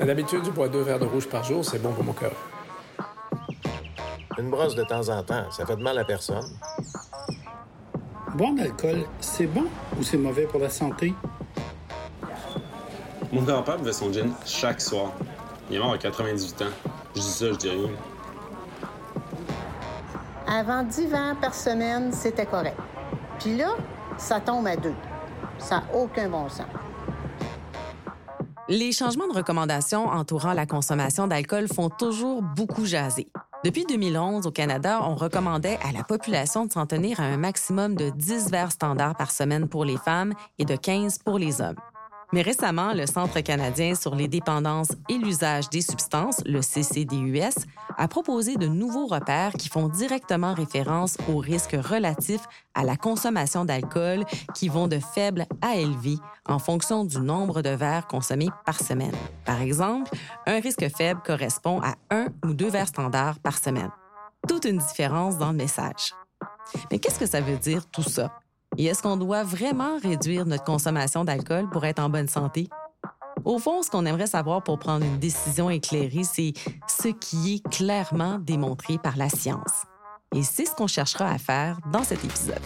D'habitude, 0.00 0.44
je 0.44 0.50
bois 0.50 0.68
deux 0.68 0.82
verres 0.82 0.98
de 0.98 1.04
rouge 1.04 1.28
par 1.28 1.44
jour, 1.44 1.64
c'est 1.64 1.78
bon 1.80 1.92
pour 1.92 2.04
mon 2.04 2.12
cœur. 2.12 2.32
Une 4.38 4.50
brosse 4.50 4.74
de 4.74 4.84
temps 4.84 5.08
en 5.08 5.22
temps, 5.22 5.50
ça 5.50 5.66
fait 5.66 5.76
de 5.76 5.82
mal 5.82 5.98
à 5.98 6.04
personne. 6.04 6.44
Boire 8.34 8.52
de 8.52 8.58
l'alcool, 8.58 9.04
c'est 9.20 9.46
bon 9.46 9.66
ou 9.98 10.02
c'est 10.02 10.16
mauvais 10.16 10.46
pour 10.46 10.60
la 10.60 10.70
santé? 10.70 11.12
Mon 13.32 13.42
grand-père 13.42 13.78
buvait 13.78 13.92
son 13.92 14.12
gin 14.12 14.30
chaque 14.46 14.80
soir. 14.80 15.12
Il 15.68 15.76
est 15.76 15.78
mort 15.78 15.92
à 15.92 15.98
98 15.98 16.62
ans. 16.62 16.64
Je 17.14 17.20
dis 17.20 17.26
ça, 17.26 17.46
je 17.46 17.56
dis 17.56 17.68
rien. 17.68 17.90
Avant 20.46 20.82
10 20.82 21.06
verres 21.08 21.36
par 21.40 21.54
semaine, 21.54 22.12
c'était 22.12 22.46
correct. 22.46 22.78
Puis 23.38 23.56
là, 23.56 23.70
ça 24.16 24.40
tombe 24.40 24.66
à 24.66 24.76
deux. 24.76 24.94
Ça 25.58 25.76
n'a 25.76 25.84
aucun 25.94 26.28
bon 26.28 26.48
sens. 26.48 26.66
Les 28.70 28.92
changements 28.92 29.26
de 29.26 29.32
recommandations 29.32 30.08
entourant 30.08 30.52
la 30.52 30.66
consommation 30.66 31.26
d'alcool 31.26 31.68
font 31.68 31.88
toujours 31.88 32.42
beaucoup 32.42 32.84
jaser. 32.84 33.26
Depuis 33.64 33.86
2011, 33.86 34.46
au 34.46 34.50
Canada, 34.50 35.00
on 35.04 35.14
recommandait 35.14 35.78
à 35.82 35.90
la 35.90 36.04
population 36.04 36.66
de 36.66 36.72
s'en 36.72 36.84
tenir 36.84 37.18
à 37.18 37.22
un 37.22 37.38
maximum 37.38 37.94
de 37.94 38.10
10 38.10 38.50
verres 38.50 38.72
standards 38.72 39.16
par 39.16 39.30
semaine 39.30 39.70
pour 39.70 39.86
les 39.86 39.96
femmes 39.96 40.34
et 40.58 40.66
de 40.66 40.76
15 40.76 41.20
pour 41.24 41.38
les 41.38 41.62
hommes. 41.62 41.76
Mais 42.32 42.42
récemment, 42.42 42.92
le 42.92 43.06
Centre 43.06 43.40
canadien 43.40 43.94
sur 43.94 44.14
les 44.14 44.28
dépendances 44.28 44.92
et 45.08 45.16
l'usage 45.16 45.70
des 45.70 45.80
substances, 45.80 46.42
le 46.44 46.60
CCDUS, 46.60 47.64
a 47.96 48.06
proposé 48.06 48.56
de 48.56 48.66
nouveaux 48.66 49.06
repères 49.06 49.52
qui 49.52 49.68
font 49.68 49.88
directement 49.88 50.52
référence 50.52 51.16
aux 51.28 51.38
risques 51.38 51.76
relatifs 51.76 52.44
à 52.74 52.84
la 52.84 52.96
consommation 52.96 53.64
d'alcool 53.64 54.24
qui 54.54 54.68
vont 54.68 54.88
de 54.88 54.98
faible 54.98 55.46
à 55.62 55.76
élevé 55.76 56.16
en 56.46 56.58
fonction 56.58 57.04
du 57.04 57.18
nombre 57.18 57.62
de 57.62 57.70
verres 57.70 58.06
consommés 58.06 58.50
par 58.66 58.78
semaine. 58.78 59.14
Par 59.44 59.62
exemple, 59.62 60.10
un 60.46 60.60
risque 60.60 60.86
faible 60.94 61.20
correspond 61.24 61.80
à 61.82 61.94
un 62.10 62.26
ou 62.44 62.52
deux 62.52 62.70
verres 62.70 62.88
standards 62.88 63.38
par 63.40 63.58
semaine. 63.58 63.90
Toute 64.46 64.66
une 64.66 64.78
différence 64.78 65.38
dans 65.38 65.50
le 65.50 65.56
message. 65.56 66.14
Mais 66.90 66.98
qu'est-ce 66.98 67.18
que 67.18 67.26
ça 67.26 67.40
veut 67.40 67.56
dire 67.56 67.86
tout 67.90 68.02
ça? 68.02 68.30
Et 68.76 68.86
est-ce 68.86 69.02
qu'on 69.02 69.16
doit 69.16 69.42
vraiment 69.42 69.98
réduire 70.02 70.46
notre 70.46 70.64
consommation 70.64 71.24
d'alcool 71.24 71.68
pour 71.70 71.84
être 71.84 71.98
en 71.98 72.08
bonne 72.08 72.28
santé? 72.28 72.68
Au 73.44 73.58
fond, 73.58 73.82
ce 73.82 73.90
qu'on 73.90 74.04
aimerait 74.04 74.26
savoir 74.26 74.62
pour 74.62 74.78
prendre 74.78 75.04
une 75.04 75.18
décision 75.18 75.70
éclairée, 75.70 76.24
c'est 76.24 76.52
ce 76.86 77.08
qui 77.08 77.54
est 77.54 77.68
clairement 77.70 78.38
démontré 78.38 78.98
par 78.98 79.16
la 79.16 79.28
science. 79.28 79.84
Et 80.34 80.42
c'est 80.42 80.66
ce 80.66 80.74
qu'on 80.74 80.86
cherchera 80.86 81.30
à 81.30 81.38
faire 81.38 81.78
dans 81.90 82.04
cet 82.04 82.24
épisode. 82.24 82.60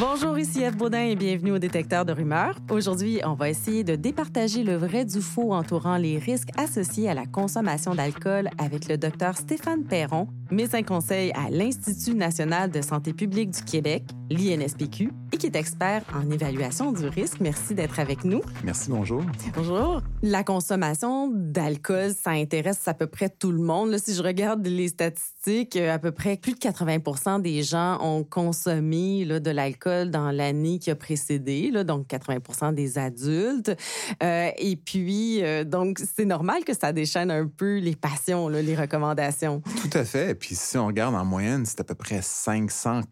Bonjour, 0.00 0.38
ici 0.38 0.62
Eve 0.62 0.76
Baudin 0.76 1.06
et 1.06 1.16
bienvenue 1.16 1.50
au 1.50 1.58
Détecteur 1.58 2.04
de 2.04 2.12
rumeurs. 2.12 2.54
Aujourd'hui, 2.70 3.20
on 3.24 3.34
va 3.34 3.50
essayer 3.50 3.82
de 3.82 3.96
départager 3.96 4.62
le 4.62 4.76
vrai 4.76 5.04
du 5.04 5.20
faux 5.20 5.52
entourant 5.52 5.96
les 5.96 6.18
risques 6.18 6.50
associés 6.56 7.08
à 7.08 7.14
la 7.14 7.26
consommation 7.26 7.96
d'alcool 7.96 8.48
avec 8.58 8.86
le 8.86 8.96
docteur 8.96 9.36
Stéphane 9.36 9.82
Perron, 9.82 10.28
médecin 10.50 10.82
conseil 10.82 11.32
à 11.32 11.50
l'Institut 11.50 12.14
national 12.14 12.70
de 12.70 12.82
santé 12.82 13.12
publique 13.12 13.50
du 13.50 13.62
Québec, 13.62 14.04
l'INSPQ, 14.30 15.10
et 15.32 15.36
qui 15.36 15.46
est 15.46 15.56
expert 15.56 16.02
en 16.14 16.30
évaluation 16.30 16.92
du 16.92 17.06
risque. 17.06 17.40
Merci 17.40 17.74
d'être 17.74 17.98
avec 17.98 18.24
nous. 18.24 18.40
Merci, 18.64 18.90
bonjour. 18.90 19.22
Bonjour. 19.54 20.02
La 20.22 20.42
consommation 20.42 21.30
d'alcool, 21.32 22.12
ça 22.14 22.30
intéresse 22.30 22.86
à 22.88 22.94
peu 22.94 23.06
près 23.06 23.28
tout 23.28 23.52
le 23.52 23.60
monde. 23.62 23.90
Là, 23.90 23.98
si 23.98 24.14
je 24.14 24.22
regarde 24.22 24.66
les 24.66 24.88
statistiques, 24.88 25.76
euh, 25.76 25.94
à 25.94 25.98
peu 25.98 26.12
près 26.12 26.36
plus 26.36 26.52
de 26.52 26.58
80 26.58 27.38
des 27.40 27.62
gens 27.62 27.98
ont 28.02 28.24
consommé 28.24 29.24
là, 29.24 29.40
de 29.40 29.50
l'alcool 29.50 30.10
dans 30.10 30.30
l'année 30.30 30.78
qui 30.78 30.90
a 30.90 30.94
précédé, 30.94 31.70
là, 31.70 31.84
donc 31.84 32.06
80 32.08 32.72
des 32.72 32.98
adultes. 32.98 33.76
Euh, 34.22 34.50
et 34.56 34.76
puis, 34.76 35.42
euh, 35.42 35.64
donc, 35.64 35.98
c'est 36.16 36.24
normal 36.24 36.64
que 36.64 36.74
ça 36.74 36.92
déchaîne 36.92 37.30
un 37.30 37.46
peu 37.46 37.78
les 37.78 37.96
passions, 37.96 38.48
là, 38.48 38.62
les 38.62 38.76
recommandations. 38.76 39.62
Tout 39.82 39.98
à 39.98 40.04
fait. 40.04 40.37
Puis 40.38 40.54
si 40.54 40.78
on 40.78 40.86
regarde 40.86 41.14
en 41.14 41.24
moyenne, 41.24 41.66
c'est 41.66 41.80
à 41.80 41.84
peu 41.84 41.94
près 41.94 42.22
500 42.22 43.02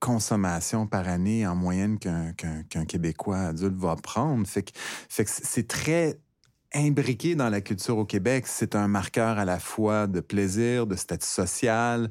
consommations 0.00 0.86
par 0.86 1.08
année 1.08 1.46
en 1.46 1.56
moyenne 1.56 1.98
qu'un 1.98 2.84
Québécois 2.86 3.38
adulte 3.38 3.76
va 3.76 3.96
prendre. 3.96 4.46
Fait 4.46 4.62
que 4.62 4.70
c'est 5.26 5.66
très 5.66 6.20
imbriqué 6.74 7.34
dans 7.34 7.48
la 7.48 7.60
culture 7.60 7.96
au 7.98 8.04
Québec. 8.04 8.46
C'est 8.46 8.74
un 8.74 8.88
marqueur 8.88 9.38
à 9.38 9.44
la 9.44 9.58
fois 9.58 10.06
de 10.06 10.20
plaisir, 10.20 10.86
de 10.86 10.96
statut 10.96 11.26
social. 11.26 12.10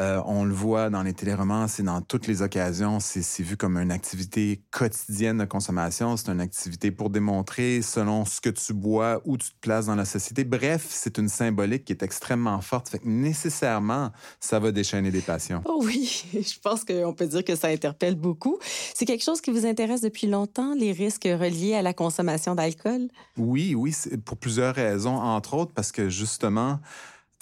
Euh, 0.00 0.22
on 0.26 0.44
le 0.44 0.54
voit 0.54 0.90
dans 0.90 1.02
les 1.02 1.12
téléromans, 1.12 1.68
c'est 1.68 1.82
dans 1.82 2.00
toutes 2.00 2.26
les 2.26 2.40
occasions. 2.40 3.00
C'est 3.00 3.42
vu 3.42 3.56
comme 3.56 3.76
une 3.76 3.90
activité 3.90 4.62
quotidienne 4.70 5.38
de 5.38 5.44
consommation. 5.44 6.16
C'est 6.16 6.30
une 6.30 6.40
activité 6.40 6.90
pour 6.90 7.10
démontrer 7.10 7.82
selon 7.82 8.24
ce 8.24 8.40
que 8.40 8.50
tu 8.50 8.72
bois, 8.72 9.20
où 9.24 9.36
tu 9.36 9.50
te 9.50 9.58
places 9.60 9.86
dans 9.86 9.94
la 9.94 10.04
société. 10.04 10.44
Bref, 10.44 10.86
c'est 10.88 11.18
une 11.18 11.28
symbolique 11.28 11.84
qui 11.84 11.92
est 11.92 12.02
extrêmement 12.02 12.60
forte. 12.60 12.88
Fait 12.88 13.00
que 13.00 13.08
nécessairement, 13.08 14.10
ça 14.40 14.58
va 14.58 14.72
déchaîner 14.72 15.10
des 15.10 15.20
passions. 15.20 15.62
Oh 15.64 15.82
oui, 15.84 16.24
je 16.32 16.58
pense 16.60 16.84
qu'on 16.84 17.12
peut 17.12 17.26
dire 17.26 17.44
que 17.44 17.56
ça 17.56 17.68
interpelle 17.68 18.14
beaucoup. 18.14 18.58
C'est 18.94 19.04
quelque 19.04 19.24
chose 19.24 19.40
qui 19.40 19.50
vous 19.50 19.66
intéresse 19.66 20.00
depuis 20.00 20.28
longtemps, 20.28 20.74
les 20.74 20.92
risques 20.92 21.28
reliés 21.28 21.74
à 21.74 21.82
la 21.82 21.92
consommation 21.92 22.54
d'alcool? 22.54 23.08
Oui, 23.36 23.74
oui, 23.74 23.92
pour 24.24 24.36
plusieurs 24.36 24.74
raisons, 24.74 25.16
entre 25.16 25.54
autres 25.54 25.72
parce 25.72 25.92
que 25.92 26.08
justement, 26.08 26.80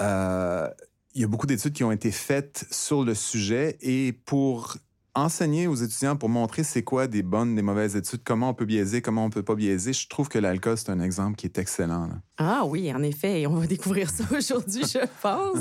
euh, 0.00 0.68
il 1.14 1.22
y 1.22 1.24
a 1.24 1.28
beaucoup 1.28 1.46
d'études 1.46 1.72
qui 1.72 1.84
ont 1.84 1.92
été 1.92 2.10
faites 2.10 2.66
sur 2.70 3.02
le 3.02 3.14
sujet 3.14 3.78
et 3.80 4.12
pour 4.12 4.76
enseigner 5.14 5.66
aux 5.66 5.74
étudiants 5.74 6.16
pour 6.16 6.28
montrer 6.28 6.62
c'est 6.62 6.82
quoi 6.82 7.06
des 7.06 7.22
bonnes, 7.22 7.54
des 7.54 7.62
mauvaises 7.62 7.96
études, 7.96 8.22
comment 8.22 8.50
on 8.50 8.54
peut 8.54 8.66
biaiser, 8.66 9.00
comment 9.00 9.24
on 9.24 9.30
peut 9.30 9.42
pas 9.42 9.54
biaiser. 9.54 9.92
Je 9.92 10.08
trouve 10.08 10.28
que 10.28 10.38
l'alcool, 10.38 10.76
c'est 10.76 10.90
un 10.90 11.00
exemple 11.00 11.36
qui 11.36 11.46
est 11.46 11.58
excellent. 11.58 12.10
Ah 12.38 12.64
oui, 12.66 12.92
en 12.92 13.02
effet, 13.02 13.40
et 13.40 13.46
on 13.46 13.54
va 13.54 13.66
découvrir 13.66 14.10
ça 14.10 14.24
aujourd'hui, 14.36 14.82
je 14.84 14.98
pense. 15.22 15.58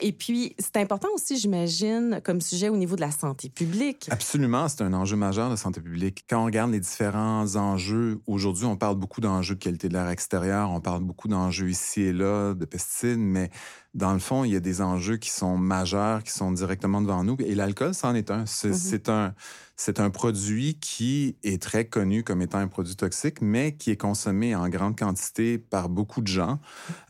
Et 0.00 0.12
puis, 0.12 0.56
c'est 0.58 0.76
important 0.76 1.08
aussi, 1.14 1.36
j'imagine, 1.38 2.20
comme 2.24 2.40
sujet 2.40 2.68
au 2.68 2.76
niveau 2.76 2.96
de 2.96 3.00
la 3.00 3.12
santé 3.12 3.48
publique. 3.48 4.08
Absolument, 4.10 4.68
c'est 4.68 4.82
un 4.82 4.92
enjeu 4.94 5.16
majeur 5.16 5.50
de 5.50 5.56
santé 5.56 5.80
publique. 5.80 6.24
Quand 6.28 6.42
on 6.42 6.46
regarde 6.46 6.72
les 6.72 6.80
différents 6.80 7.54
enjeux, 7.54 8.20
aujourd'hui, 8.26 8.64
on 8.64 8.76
parle 8.76 8.96
beaucoup 8.96 9.20
d'enjeux 9.20 9.54
de 9.54 9.60
qualité 9.60 9.88
de 9.88 9.94
l'air 9.94 10.08
extérieur, 10.08 10.70
on 10.70 10.80
parle 10.80 11.04
beaucoup 11.04 11.28
d'enjeux 11.28 11.70
ici 11.70 12.02
et 12.02 12.12
là, 12.12 12.54
de 12.54 12.64
pesticides, 12.64 13.18
mais 13.18 13.50
dans 13.94 14.12
le 14.12 14.18
fond, 14.18 14.44
il 14.44 14.52
y 14.52 14.56
a 14.56 14.60
des 14.60 14.80
enjeux 14.80 15.18
qui 15.18 15.30
sont 15.30 15.56
majeurs, 15.56 16.22
qui 16.24 16.32
sont 16.32 16.50
directement 16.50 17.00
devant 17.00 17.22
nous. 17.24 17.36
Et 17.40 17.54
l'alcool, 17.54 17.94
c'en 17.94 18.14
est 18.14 18.30
un. 18.30 18.46
C'est 18.46 18.70
mm-hmm. 18.70 19.10
un, 19.10 19.34
c'est 19.84 19.98
un 19.98 20.10
produit 20.10 20.74
qui 20.74 21.34
est 21.42 21.60
très 21.60 21.86
connu 21.86 22.22
comme 22.22 22.40
étant 22.40 22.58
un 22.58 22.68
produit 22.68 22.94
toxique, 22.94 23.38
mais 23.40 23.74
qui 23.74 23.90
est 23.90 23.96
consommé 23.96 24.54
en 24.54 24.68
grande 24.68 24.96
quantité 24.96 25.58
par 25.58 25.88
beaucoup 25.88 26.20
de 26.20 26.28
gens. 26.28 26.60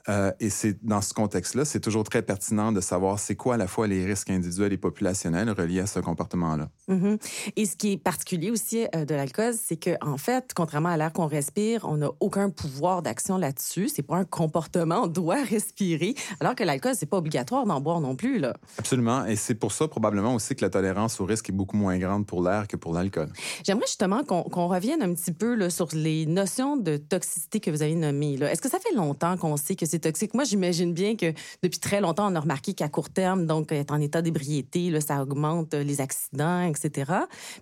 Euh, 0.08 0.32
et 0.40 0.50
c'est 0.50 0.84
dans 0.84 1.00
ce 1.00 1.14
contexte-là, 1.14 1.64
c'est 1.64 1.80
toujours 1.80 2.04
très 2.04 2.22
pertinent 2.22 2.72
de 2.72 2.80
savoir 2.80 3.18
c'est 3.18 3.36
quoi 3.36 3.54
à 3.54 3.56
la 3.56 3.66
fois 3.66 3.86
les 3.86 4.04
risques 4.04 4.30
individuels 4.30 4.72
et 4.72 4.76
populationnels 4.78 5.50
reliés 5.50 5.80
à 5.80 5.86
ce 5.86 6.00
comportement-là. 6.00 6.68
Mm-hmm. 6.88 7.52
Et 7.56 7.66
ce 7.66 7.76
qui 7.76 7.92
est 7.92 7.96
particulier 7.98 8.50
aussi 8.50 8.86
euh, 8.94 9.04
de 9.04 9.14
l'alcool, 9.14 9.54
c'est 9.60 9.76
que 9.76 9.90
en 10.00 10.16
fait, 10.16 10.52
contrairement 10.54 10.88
à 10.88 10.96
l'air 10.96 11.12
qu'on 11.12 11.26
respire, 11.26 11.86
on 11.88 11.98
n'a 11.98 12.10
aucun 12.20 12.50
pouvoir 12.50 13.02
d'action 13.02 13.36
là-dessus. 13.36 13.88
C'est 13.88 14.02
pas 14.02 14.16
un 14.16 14.24
comportement, 14.24 15.02
on 15.04 15.06
doit 15.06 15.42
respirer. 15.50 16.14
Alors 16.40 16.54
que 16.54 16.64
l'alcool, 16.64 16.94
c'est 16.96 17.06
pas 17.06 17.18
obligatoire 17.18 17.66
d'en 17.66 17.80
boire 17.80 18.00
non 18.00 18.16
plus 18.16 18.38
là. 18.38 18.54
Absolument. 18.78 19.24
Et 19.26 19.36
c'est 19.36 19.54
pour 19.54 19.72
ça 19.72 19.86
probablement 19.86 20.34
aussi 20.34 20.56
que 20.56 20.64
la 20.64 20.70
tolérance 20.70 21.20
au 21.20 21.24
risque 21.24 21.48
est 21.48 21.52
beaucoup 21.52 21.76
moins 21.76 21.98
grande 21.98 22.26
pour 22.26 22.42
l'air 22.42 22.66
que 22.66 22.76
pour 22.76 22.92
l'alcool. 22.92 23.28
J'aimerais 23.64 23.86
justement 23.86 24.24
qu'on 24.24 24.66
revienne 24.66 25.02
un 25.02 25.14
petit 25.14 25.32
peu 25.32 25.54
là, 25.54 25.70
sur 25.70 25.88
les 25.92 26.26
notions 26.26 26.76
de 26.76 26.96
toxicité 26.96 27.60
que 27.60 27.70
vous 27.70 27.82
avez 27.82 27.94
nommées. 27.94 28.34
Est-ce 28.34 28.60
que 28.60 28.68
ça 28.68 28.78
fait 28.78 28.94
longtemps 28.94 29.36
qu'on 29.36 29.56
sait 29.56 29.76
que 29.76 29.86
c'est 29.92 29.98
toxique? 29.98 30.32
Moi, 30.32 30.44
j'imagine 30.44 30.94
bien 30.94 31.16
que 31.16 31.34
depuis 31.62 31.78
très 31.78 32.00
longtemps, 32.00 32.32
on 32.32 32.34
a 32.34 32.40
remarqué 32.40 32.72
qu'à 32.72 32.88
court 32.88 33.10
terme, 33.10 33.46
donc 33.46 33.72
être 33.72 33.92
en 33.92 34.00
état 34.00 34.22
d'ébriété, 34.22 34.98
ça 35.02 35.22
augmente 35.22 35.74
les 35.74 36.00
accidents, 36.00 36.62
etc. 36.62 37.12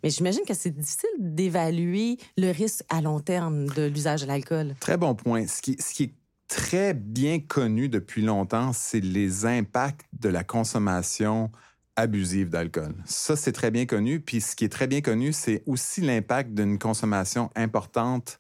Mais 0.05 0.11
j'imagine 0.11 0.45
que 0.47 0.55
c'est 0.55 0.71
difficile 0.71 1.11
d'évaluer 1.19 2.19
le 2.39 2.53
risque 2.53 2.85
à 2.89 3.01
long 3.01 3.19
terme 3.19 3.67
de 3.71 3.83
l'usage 3.87 4.23
de 4.23 4.27
l'alcool. 4.29 4.77
Très 4.79 4.97
bon 4.97 5.17
point. 5.17 5.47
Ce 5.49 5.61
qui 5.61 6.03
est 6.03 6.15
très 6.47 6.95
bien 6.95 7.41
connu 7.41 7.89
depuis 7.89 8.23
longtemps, 8.23 8.73
c'est 8.73 9.01
les 9.01 9.45
impacts 9.45 10.07
de 10.21 10.29
la 10.29 10.45
consommation 10.45 11.51
abusive 11.97 12.49
d'alcool. 12.49 12.95
Ça, 13.07 13.35
c'est 13.35 13.53
très 13.53 13.73
bien 13.73 13.87
connu. 13.87 14.21
Puis 14.21 14.41
ce 14.41 14.55
qui 14.55 14.65
est 14.65 14.69
très 14.69 14.87
bien 14.87 15.01
connu, 15.01 15.33
c'est 15.33 15.65
aussi 15.67 16.01
l'impact 16.01 16.55
d'une 16.55 16.79
consommation 16.79 17.51
importante 17.57 18.39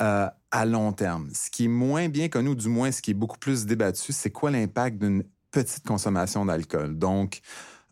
euh, 0.00 0.28
à 0.50 0.66
long 0.66 0.92
terme. 0.92 1.30
Ce 1.34 1.50
qui 1.50 1.66
est 1.66 1.68
moins 1.68 2.08
bien 2.08 2.28
connu, 2.28 2.54
du 2.56 2.68
moins 2.68 2.90
ce 2.90 3.02
qui 3.02 3.12
est 3.12 3.14
beaucoup 3.14 3.38
plus 3.38 3.66
débattu, 3.66 4.12
c'est 4.12 4.30
quoi 4.30 4.50
l'impact 4.50 4.98
d'une 4.98 5.24
petite 5.50 5.86
consommation 5.86 6.44
d'alcool. 6.44 6.98
Donc, 6.98 7.40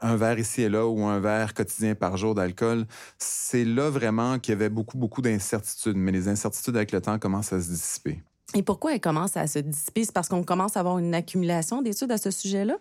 un 0.01 0.17
verre 0.17 0.39
ici 0.39 0.63
et 0.63 0.69
là 0.69 0.87
ou 0.87 1.05
un 1.05 1.21
verre 1.21 1.55
quotidien 1.55 1.95
par 1.95 2.17
jour 2.17 2.35
d'alcool, 2.35 2.87
c'est 3.19 3.65
là 3.65 3.91
vraiment 3.91 4.39
qu'il 4.39 4.53
y 4.53 4.57
avait 4.57 4.69
beaucoup, 4.69 4.97
beaucoup 4.97 5.23
d'incertitudes. 5.23 5.97
Mais 5.97 6.13
les 6.13 6.29
incertitudes 6.29 6.77
avec 6.77 6.93
le 6.93 7.01
temps 7.01 7.19
commencent 7.19 7.53
à 7.53 7.61
se 7.61 7.69
dissiper. 7.69 8.23
Et 8.55 8.63
pourquoi 8.63 8.95
elle 8.95 9.01
commence 9.01 9.37
à 9.37 9.47
se 9.47 9.59
dissiper? 9.59 10.05
C'est 10.05 10.13
parce 10.13 10.29
qu'on 10.29 10.45
commence 10.45 10.77
à 10.77 10.81
avoir 10.81 10.99
une 10.99 11.15
accumulation 11.15 11.83
d'études 11.83 12.13
à 12.13 12.19
ce 12.19 12.31
sujet-là? 12.31 12.77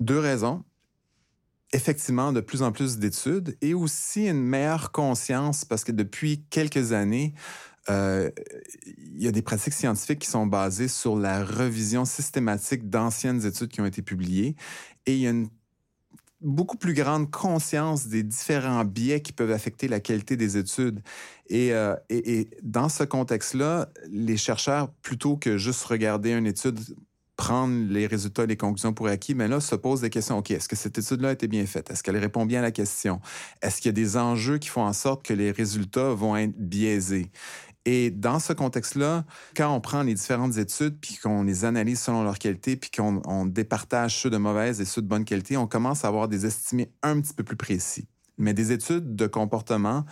Deux 0.00 0.18
raisons. 0.18 0.64
Effectivement, 1.72 2.32
de 2.32 2.40
plus 2.40 2.62
en 2.62 2.72
plus 2.72 2.96
d'études 2.96 3.58
et 3.60 3.74
aussi 3.74 4.26
une 4.26 4.40
meilleure 4.40 4.90
conscience 4.90 5.66
parce 5.66 5.84
que 5.84 5.92
depuis 5.92 6.42
quelques 6.48 6.92
années, 6.92 7.34
euh, 7.90 8.30
il 8.96 9.22
y 9.22 9.28
a 9.28 9.32
des 9.32 9.42
pratiques 9.42 9.72
scientifiques 9.72 10.20
qui 10.20 10.28
sont 10.28 10.46
basées 10.46 10.88
sur 10.88 11.16
la 11.16 11.44
revision 11.44 12.04
systématique 12.04 12.88
d'anciennes 12.88 13.44
études 13.44 13.68
qui 13.68 13.80
ont 13.80 13.86
été 13.86 14.02
publiées 14.02 14.56
et 15.06 15.14
il 15.14 15.20
y 15.20 15.26
a 15.26 15.30
une 15.30 15.48
beaucoup 16.40 16.76
plus 16.76 16.94
grande 16.94 17.30
conscience 17.30 18.06
des 18.06 18.22
différents 18.22 18.84
biais 18.84 19.20
qui 19.22 19.32
peuvent 19.32 19.50
affecter 19.50 19.88
la 19.88 19.98
qualité 20.00 20.36
des 20.36 20.56
études. 20.56 21.00
Et, 21.48 21.72
euh, 21.72 21.96
et, 22.10 22.50
dans 22.62 22.88
ce 22.88 23.02
contexte-là, 23.02 23.88
les 24.08 24.36
chercheurs, 24.36 24.92
plutôt 25.02 25.36
que 25.36 25.58
juste 25.58 25.82
regarder 25.84 26.30
une 26.30 26.46
étude 26.46 26.78
prendre 27.38 27.88
les 27.88 28.08
résultats 28.08 28.46
les 28.46 28.56
conclusions 28.56 28.92
pour 28.92 29.06
acquis, 29.06 29.32
mais 29.32 29.46
là, 29.46 29.60
se 29.60 29.76
posent 29.76 30.00
des 30.00 30.10
questions. 30.10 30.38
OK, 30.38 30.50
est-ce 30.50 30.68
que 30.68 30.74
cette 30.74 30.98
étude-là 30.98 31.28
a 31.28 31.32
été 31.32 31.46
bien 31.46 31.64
faite? 31.66 31.88
Est-ce 31.88 32.02
qu'elle 32.02 32.16
répond 32.16 32.44
bien 32.44 32.58
à 32.58 32.62
la 32.62 32.72
question? 32.72 33.20
Est-ce 33.62 33.80
qu'il 33.80 33.86
y 33.86 33.90
a 33.90 33.92
des 33.92 34.16
enjeux 34.16 34.58
qui 34.58 34.68
font 34.68 34.82
en 34.82 34.92
sorte 34.92 35.24
que 35.24 35.32
les 35.32 35.52
résultats 35.52 36.10
vont 36.10 36.36
être 36.36 36.58
biaisés? 36.58 37.30
Et 37.90 38.10
dans 38.10 38.38
ce 38.38 38.52
contexte-là, 38.52 39.24
quand 39.56 39.74
on 39.74 39.80
prend 39.80 40.02
les 40.02 40.12
différentes 40.12 40.58
études, 40.58 40.98
puis 41.00 41.16
qu'on 41.16 41.42
les 41.44 41.64
analyse 41.64 41.98
selon 41.98 42.22
leur 42.22 42.38
qualité, 42.38 42.76
puis 42.76 42.90
qu'on 42.90 43.22
on 43.24 43.46
départage 43.46 44.20
ceux 44.20 44.28
de 44.28 44.36
mauvaise 44.36 44.82
et 44.82 44.84
ceux 44.84 45.00
de 45.00 45.06
bonne 45.06 45.24
qualité, 45.24 45.56
on 45.56 45.66
commence 45.66 46.04
à 46.04 46.08
avoir 46.08 46.28
des 46.28 46.44
estimés 46.44 46.92
un 47.02 47.18
petit 47.18 47.32
peu 47.32 47.44
plus 47.44 47.56
précis. 47.56 48.06
Mais 48.36 48.52
des 48.52 48.72
études 48.72 49.16
de 49.16 49.26
comportement 49.26 50.04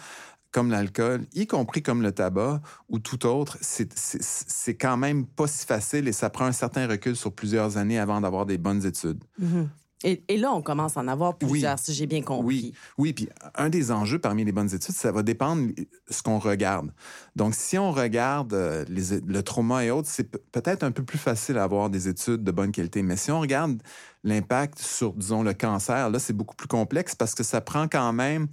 comme 0.52 0.70
l'alcool, 0.70 1.26
y 1.34 1.46
compris 1.46 1.82
comme 1.82 2.00
le 2.00 2.12
tabac 2.12 2.62
ou 2.88 2.98
tout 2.98 3.26
autre, 3.26 3.58
c'est 3.60 4.74
quand 4.74 4.96
même 4.96 5.26
pas 5.26 5.46
si 5.46 5.66
facile 5.66 6.08
et 6.08 6.12
ça 6.12 6.30
prend 6.30 6.46
un 6.46 6.52
certain 6.52 6.86
recul 6.86 7.14
sur 7.14 7.34
plusieurs 7.34 7.76
années 7.76 7.98
avant 7.98 8.22
d'avoir 8.22 8.46
des 8.46 8.56
bonnes 8.56 8.86
études. 8.86 9.22
Mm-hmm. 9.38 9.66
Et, 10.04 10.36
là, 10.36 10.52
on 10.52 10.60
commence 10.60 10.96
à 10.96 11.00
en 11.00 11.08
avoir 11.08 11.36
plusieurs, 11.36 11.78
si 11.78 11.94
j'ai 11.94 12.06
bien 12.06 12.22
compris. 12.22 12.44
Oui, 12.46 12.74
oui. 12.98 13.12
Puis 13.14 13.28
un 13.54 13.70
des 13.70 13.90
enjeux 13.90 14.18
parmi 14.18 14.44
les 14.44 14.52
bonnes 14.52 14.72
études, 14.72 14.94
ça 14.94 15.10
va 15.10 15.22
dépendre 15.22 15.68
de 15.68 15.86
ce 16.10 16.22
qu'on 16.22 16.38
regarde. 16.38 16.92
Donc, 17.34 17.54
si 17.54 17.78
on 17.78 17.92
regarde 17.92 18.52
euh, 18.52 18.84
les, 18.88 19.20
le 19.20 19.42
trauma 19.42 19.84
et 19.84 19.90
autres, 19.90 20.08
c'est 20.08 20.30
peut-être 20.52 20.82
un 20.82 20.90
peu 20.90 21.02
plus 21.02 21.18
facile 21.18 21.56
à 21.56 21.64
avoir 21.64 21.88
des 21.88 22.08
études 22.08 22.44
de 22.44 22.50
bonne 22.50 22.72
qualité. 22.72 23.02
Mais 23.02 23.16
si 23.16 23.30
on 23.30 23.40
regarde 23.40 23.82
l'impact 24.22 24.78
sur, 24.78 25.14
disons, 25.14 25.42
le 25.42 25.54
cancer, 25.54 26.10
là, 26.10 26.18
c'est 26.18 26.34
beaucoup 26.34 26.56
plus 26.56 26.68
complexe 26.68 27.14
parce 27.14 27.34
que 27.34 27.42
ça 27.42 27.62
prend 27.62 27.88
quand 27.88 28.12
même 28.12 28.48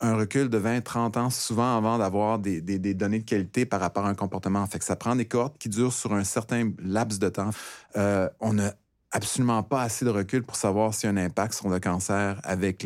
un 0.00 0.16
recul 0.16 0.48
de 0.48 0.58
20, 0.58 0.80
30 0.80 1.16
ans 1.16 1.30
souvent 1.30 1.76
avant 1.76 1.98
d'avoir 1.98 2.38
des, 2.38 2.60
des, 2.60 2.78
des, 2.78 2.94
données 2.94 3.18
de 3.18 3.24
qualité 3.24 3.66
par 3.66 3.80
rapport 3.80 4.06
à 4.06 4.08
un 4.08 4.14
comportement. 4.14 4.64
Fait 4.66 4.78
que 4.78 4.84
ça 4.84 4.96
prend 4.96 5.16
des 5.16 5.26
cohortes 5.26 5.58
qui 5.58 5.68
durent 5.68 5.92
sur 5.92 6.12
un 6.12 6.24
certain 6.24 6.70
laps 6.82 7.18
de 7.18 7.28
temps. 7.28 7.50
Euh, 7.96 8.28
on 8.40 8.58
a 8.58 8.72
absolument 9.12 9.62
pas 9.62 9.82
assez 9.82 10.04
de 10.04 10.10
recul 10.10 10.42
pour 10.42 10.56
savoir 10.56 10.92
s'il 10.92 11.08
y 11.08 11.10
a 11.10 11.14
un 11.14 11.24
impact 11.24 11.54
sur 11.54 11.68
le 11.68 11.80
cancer 11.80 12.40
avec 12.44 12.82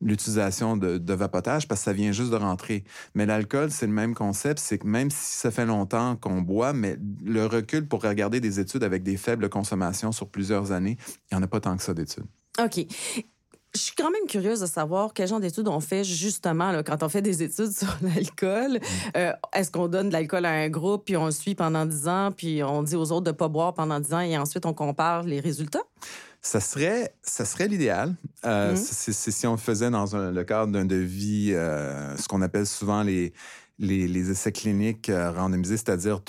l'utilisation 0.00 0.76
de, 0.76 0.98
de, 0.98 1.14
vapotage 1.14 1.68
parce 1.68 1.80
que 1.80 1.84
ça 1.84 1.92
vient 1.92 2.12
juste 2.12 2.30
de 2.30 2.36
rentrer. 2.36 2.84
Mais 3.14 3.26
l'alcool, 3.26 3.70
c'est 3.70 3.86
le 3.86 3.92
même 3.92 4.14
concept, 4.14 4.58
c'est 4.58 4.78
que 4.78 4.86
même 4.86 5.10
si 5.10 5.38
ça 5.38 5.50
fait 5.50 5.66
longtemps 5.66 6.16
qu'on 6.16 6.42
boit, 6.42 6.72
mais 6.72 6.96
le 7.24 7.46
recul 7.46 7.86
pour 7.86 8.02
regarder 8.02 8.40
des 8.40 8.58
études 8.58 8.82
avec 8.82 9.02
des 9.02 9.16
faibles 9.16 9.48
consommations 9.48 10.10
sur 10.12 10.28
plusieurs 10.28 10.72
années, 10.72 10.98
il 11.30 11.36
n'y 11.36 11.40
en 11.40 11.42
a 11.42 11.48
pas 11.48 11.60
tant 11.60 11.76
que 11.76 11.82
ça 11.82 11.94
d'études. 11.94 12.26
OK. 12.58 12.86
Je 13.74 13.80
suis 13.80 13.94
quand 13.96 14.10
même 14.10 14.26
curieuse 14.28 14.60
de 14.60 14.66
savoir 14.66 15.12
quel 15.14 15.28
genre 15.28 15.40
d'études 15.40 15.68
on 15.68 15.80
fait 15.80 16.02
justement 16.02 16.72
là, 16.72 16.82
quand 16.82 17.02
on 17.02 17.08
fait 17.08 17.22
des 17.22 17.42
études 17.42 17.72
sur 17.76 17.96
l'alcool. 18.02 18.74
Mm. 18.74 18.78
Euh, 19.16 19.32
est-ce 19.54 19.70
qu'on 19.70 19.88
donne 19.88 20.08
de 20.08 20.12
l'alcool 20.12 20.44
à 20.44 20.50
un 20.50 20.68
groupe, 20.68 21.04
puis 21.04 21.16
on 21.16 21.26
le 21.26 21.30
suit 21.32 21.54
pendant 21.54 21.86
10 21.86 22.08
ans, 22.08 22.32
puis 22.36 22.62
on 22.62 22.82
dit 22.82 22.96
aux 22.96 23.12
autres 23.12 23.24
de 23.24 23.30
ne 23.30 23.36
pas 23.36 23.48
boire 23.48 23.74
pendant 23.74 24.00
10 24.00 24.14
ans, 24.14 24.20
et 24.20 24.36
ensuite 24.36 24.66
on 24.66 24.74
compare 24.74 25.22
les 25.22 25.40
résultats? 25.40 25.84
Ça 26.42 26.60
serait, 26.60 27.14
ça 27.22 27.44
serait 27.44 27.68
l'idéal. 27.68 28.14
Euh, 28.44 28.72
mm. 28.72 28.76
C'est 28.76 29.30
si 29.30 29.46
on 29.46 29.56
faisait 29.56 29.90
dans 29.90 30.06
le 30.14 30.44
cadre 30.44 30.72
d'un 30.72 30.86
devis, 30.86 31.52
euh, 31.52 32.16
ce 32.16 32.26
qu'on 32.28 32.42
appelle 32.42 32.66
souvent 32.66 33.02
les, 33.02 33.32
les, 33.80 34.30
essais 34.30 34.52
cliniques 34.52 35.08
euh, 35.08 35.32
randomisés, 35.32 35.78
c'est-à-dire 35.78 36.20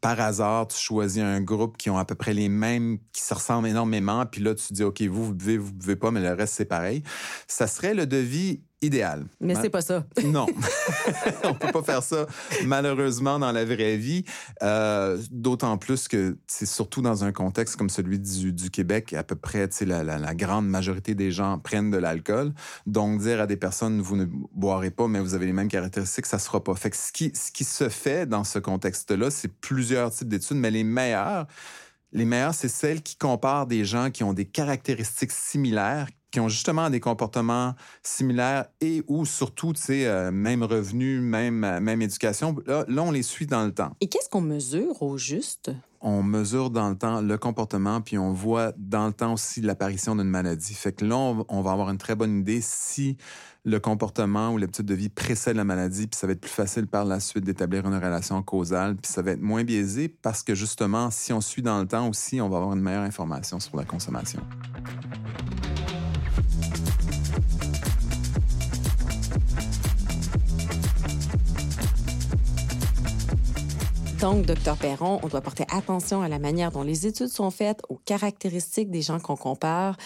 par 0.00 0.20
hasard, 0.20 0.68
tu 0.68 0.78
choisis 0.78 1.22
un 1.22 1.40
groupe 1.40 1.76
qui 1.76 1.90
ont 1.90 1.98
à 1.98 2.04
peu 2.04 2.14
près 2.14 2.32
les 2.32 2.48
mêmes, 2.48 2.98
qui 3.12 3.22
se 3.22 3.34
ressemblent 3.34 3.68
énormément, 3.68 4.24
puis 4.26 4.42
là, 4.42 4.54
tu 4.54 4.72
dis, 4.72 4.82
OK, 4.82 5.02
vous, 5.02 5.26
vous 5.26 5.34
buvez, 5.34 5.58
vous 5.58 5.72
buvez 5.72 5.96
pas, 5.96 6.10
mais 6.10 6.20
le 6.20 6.32
reste, 6.32 6.54
c'est 6.54 6.64
pareil. 6.64 7.02
Ça 7.46 7.66
serait 7.66 7.94
le 7.94 8.06
devis 8.06 8.62
idéal. 8.82 9.26
Mais 9.40 9.54
c'est 9.54 9.70
pas 9.70 9.82
ça. 9.82 10.04
Non. 10.24 10.46
on 11.44 11.54
peut 11.54 11.72
pas 11.72 11.82
faire 11.82 12.02
ça, 12.02 12.26
malheureusement, 12.64 13.38
dans 13.38 13.50
la 13.52 13.64
vraie 13.64 13.96
vie. 13.96 14.24
Euh, 14.62 15.18
D'autant 15.30 15.76
plus 15.76 16.08
que 16.08 16.36
c'est 16.46 16.66
surtout 16.66 17.02
dans 17.02 17.24
un 17.24 17.32
contexte 17.32 17.76
comme 17.76 17.90
celui 17.90 18.18
du, 18.18 18.52
du 18.52 18.70
Québec, 18.70 19.12
à 19.12 19.24
peu 19.24 19.34
près, 19.34 19.68
la, 19.80 20.04
la, 20.04 20.18
la 20.18 20.34
grande 20.34 20.68
majorité 20.68 21.14
des 21.14 21.32
gens 21.32 21.58
prennent 21.58 21.90
de 21.90 21.96
l'alcool. 21.96 22.52
Donc, 22.86 23.20
dire 23.20 23.40
à 23.40 23.46
des 23.46 23.56
personnes, 23.56 24.00
vous 24.00 24.16
ne 24.16 24.26
boirez 24.52 24.90
pas, 24.90 25.08
mais 25.08 25.20
vous 25.20 25.34
avez 25.34 25.46
les 25.46 25.52
mêmes 25.52 25.68
caractéristiques, 25.68 26.26
ça 26.26 26.38
se 26.38 26.46
fera 26.46 26.62
pas. 26.62 26.74
Fait 26.74 26.90
que 26.90 26.96
ce 26.96 27.12
qui, 27.12 27.32
ce 27.34 27.50
qui 27.50 27.64
se 27.64 27.88
fait 27.88 28.26
dans 28.26 28.44
ce 28.44 28.58
contexte-là, 28.58 29.30
c'est 29.30 29.52
plusieurs 29.52 30.10
types 30.10 30.28
d'études, 30.28 30.58
mais 30.58 30.70
les 30.70 30.84
meilleures, 30.84 31.46
les 32.12 32.24
meilleures, 32.24 32.54
c'est 32.54 32.68
celles 32.68 33.02
qui 33.02 33.16
comparent 33.16 33.66
des 33.66 33.84
gens 33.84 34.10
qui 34.10 34.24
ont 34.24 34.32
des 34.32 34.46
caractéristiques 34.46 35.32
similaires, 35.32 36.08
qui 36.30 36.40
ont 36.40 36.48
justement 36.48 36.90
des 36.90 37.00
comportements 37.00 37.74
similaires 38.02 38.66
et 38.80 39.02
ou 39.08 39.24
surtout, 39.24 39.72
tu 39.72 39.80
sais, 39.80 40.06
euh, 40.06 40.30
même 40.30 40.62
revenu, 40.62 41.20
même, 41.20 41.64
euh, 41.64 41.80
même 41.80 42.02
éducation. 42.02 42.56
Là, 42.66 42.84
là, 42.88 43.02
on 43.02 43.10
les 43.10 43.22
suit 43.22 43.46
dans 43.46 43.64
le 43.64 43.72
temps. 43.72 43.92
Et 44.00 44.08
qu'est-ce 44.08 44.28
qu'on 44.28 44.40
mesure 44.40 45.02
au 45.02 45.18
juste? 45.18 45.72
On 46.00 46.22
mesure 46.22 46.70
dans 46.70 46.88
le 46.88 46.96
temps 46.96 47.20
le 47.20 47.36
comportement, 47.36 48.00
puis 48.00 48.16
on 48.16 48.32
voit 48.32 48.72
dans 48.78 49.06
le 49.06 49.12
temps 49.12 49.34
aussi 49.34 49.60
l'apparition 49.60 50.16
d'une 50.16 50.30
maladie. 50.30 50.72
Fait 50.72 50.92
que 50.92 51.04
là, 51.04 51.16
on, 51.16 51.60
va 51.60 51.72
avoir 51.72 51.90
une 51.90 51.98
très 51.98 52.14
bonne 52.14 52.38
idée 52.38 52.60
si 52.62 53.18
le 53.64 53.78
comportement 53.78 54.50
ou 54.50 54.56
l'habitude 54.56 54.86
de 54.86 54.94
vie 54.94 55.10
précède 55.10 55.56
la 55.56 55.64
maladie, 55.64 56.06
puis 56.06 56.18
ça 56.18 56.26
va 56.26 56.32
être 56.32 56.40
plus 56.40 56.50
facile 56.50 56.86
par 56.86 57.04
la 57.04 57.20
suite 57.20 57.44
d'établir 57.44 57.86
une 57.86 57.96
relation 57.96 58.42
causale, 58.42 58.96
puis 58.96 59.12
ça 59.12 59.20
va 59.20 59.32
être 59.32 59.42
moins 59.42 59.62
biaisé 59.62 60.08
parce 60.08 60.42
que 60.42 60.54
justement, 60.54 61.10
si 61.10 61.34
on 61.34 61.42
suit 61.42 61.60
dans 61.60 61.78
le 61.78 61.86
temps 61.86 62.08
aussi, 62.08 62.40
on 62.40 62.48
va 62.48 62.56
avoir 62.56 62.72
une 62.72 62.80
meilleure 62.80 63.02
information 63.02 63.60
sur 63.60 63.76
la 63.76 63.84
consommation. 63.84 64.40
Donc, 74.20 74.44
docteur 74.44 74.76
Perron, 74.76 75.18
on 75.22 75.28
doit 75.28 75.40
porter 75.40 75.64
attention 75.70 76.20
à 76.20 76.28
la 76.28 76.38
manière 76.38 76.70
dont 76.70 76.82
les 76.82 77.06
études 77.06 77.28
sont 77.28 77.50
faites, 77.50 77.80
aux 77.88 77.96
caractéristiques 77.96 78.90
des 78.90 79.00
gens 79.00 79.18
qu'on 79.18 79.36
compare, 79.36 79.96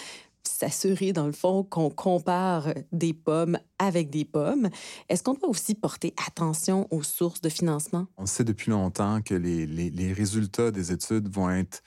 s'assurer, 0.43 1.11
dans 1.11 1.25
le 1.25 1.33
fond, 1.33 1.63
qu'on 1.63 1.89
compare 1.89 2.69
des 2.93 3.13
pommes 3.13 3.59
avec 3.77 4.09
des 4.09 4.23
pommes. 4.23 4.69
Est-ce 5.09 5.21
qu'on 5.21 5.33
doit 5.33 5.49
aussi 5.49 5.75
porter 5.75 6.13
attention 6.27 6.87
aux 6.91 7.03
sources 7.03 7.41
de 7.41 7.49
financement? 7.49 8.07
On 8.15 8.25
sait 8.25 8.45
depuis 8.45 8.71
longtemps 8.71 9.21
que 9.21 9.33
les, 9.33 10.13
résultats 10.13 10.71
des 10.71 10.93
études 10.93 11.27
vont 11.27 11.49
être 11.49 11.83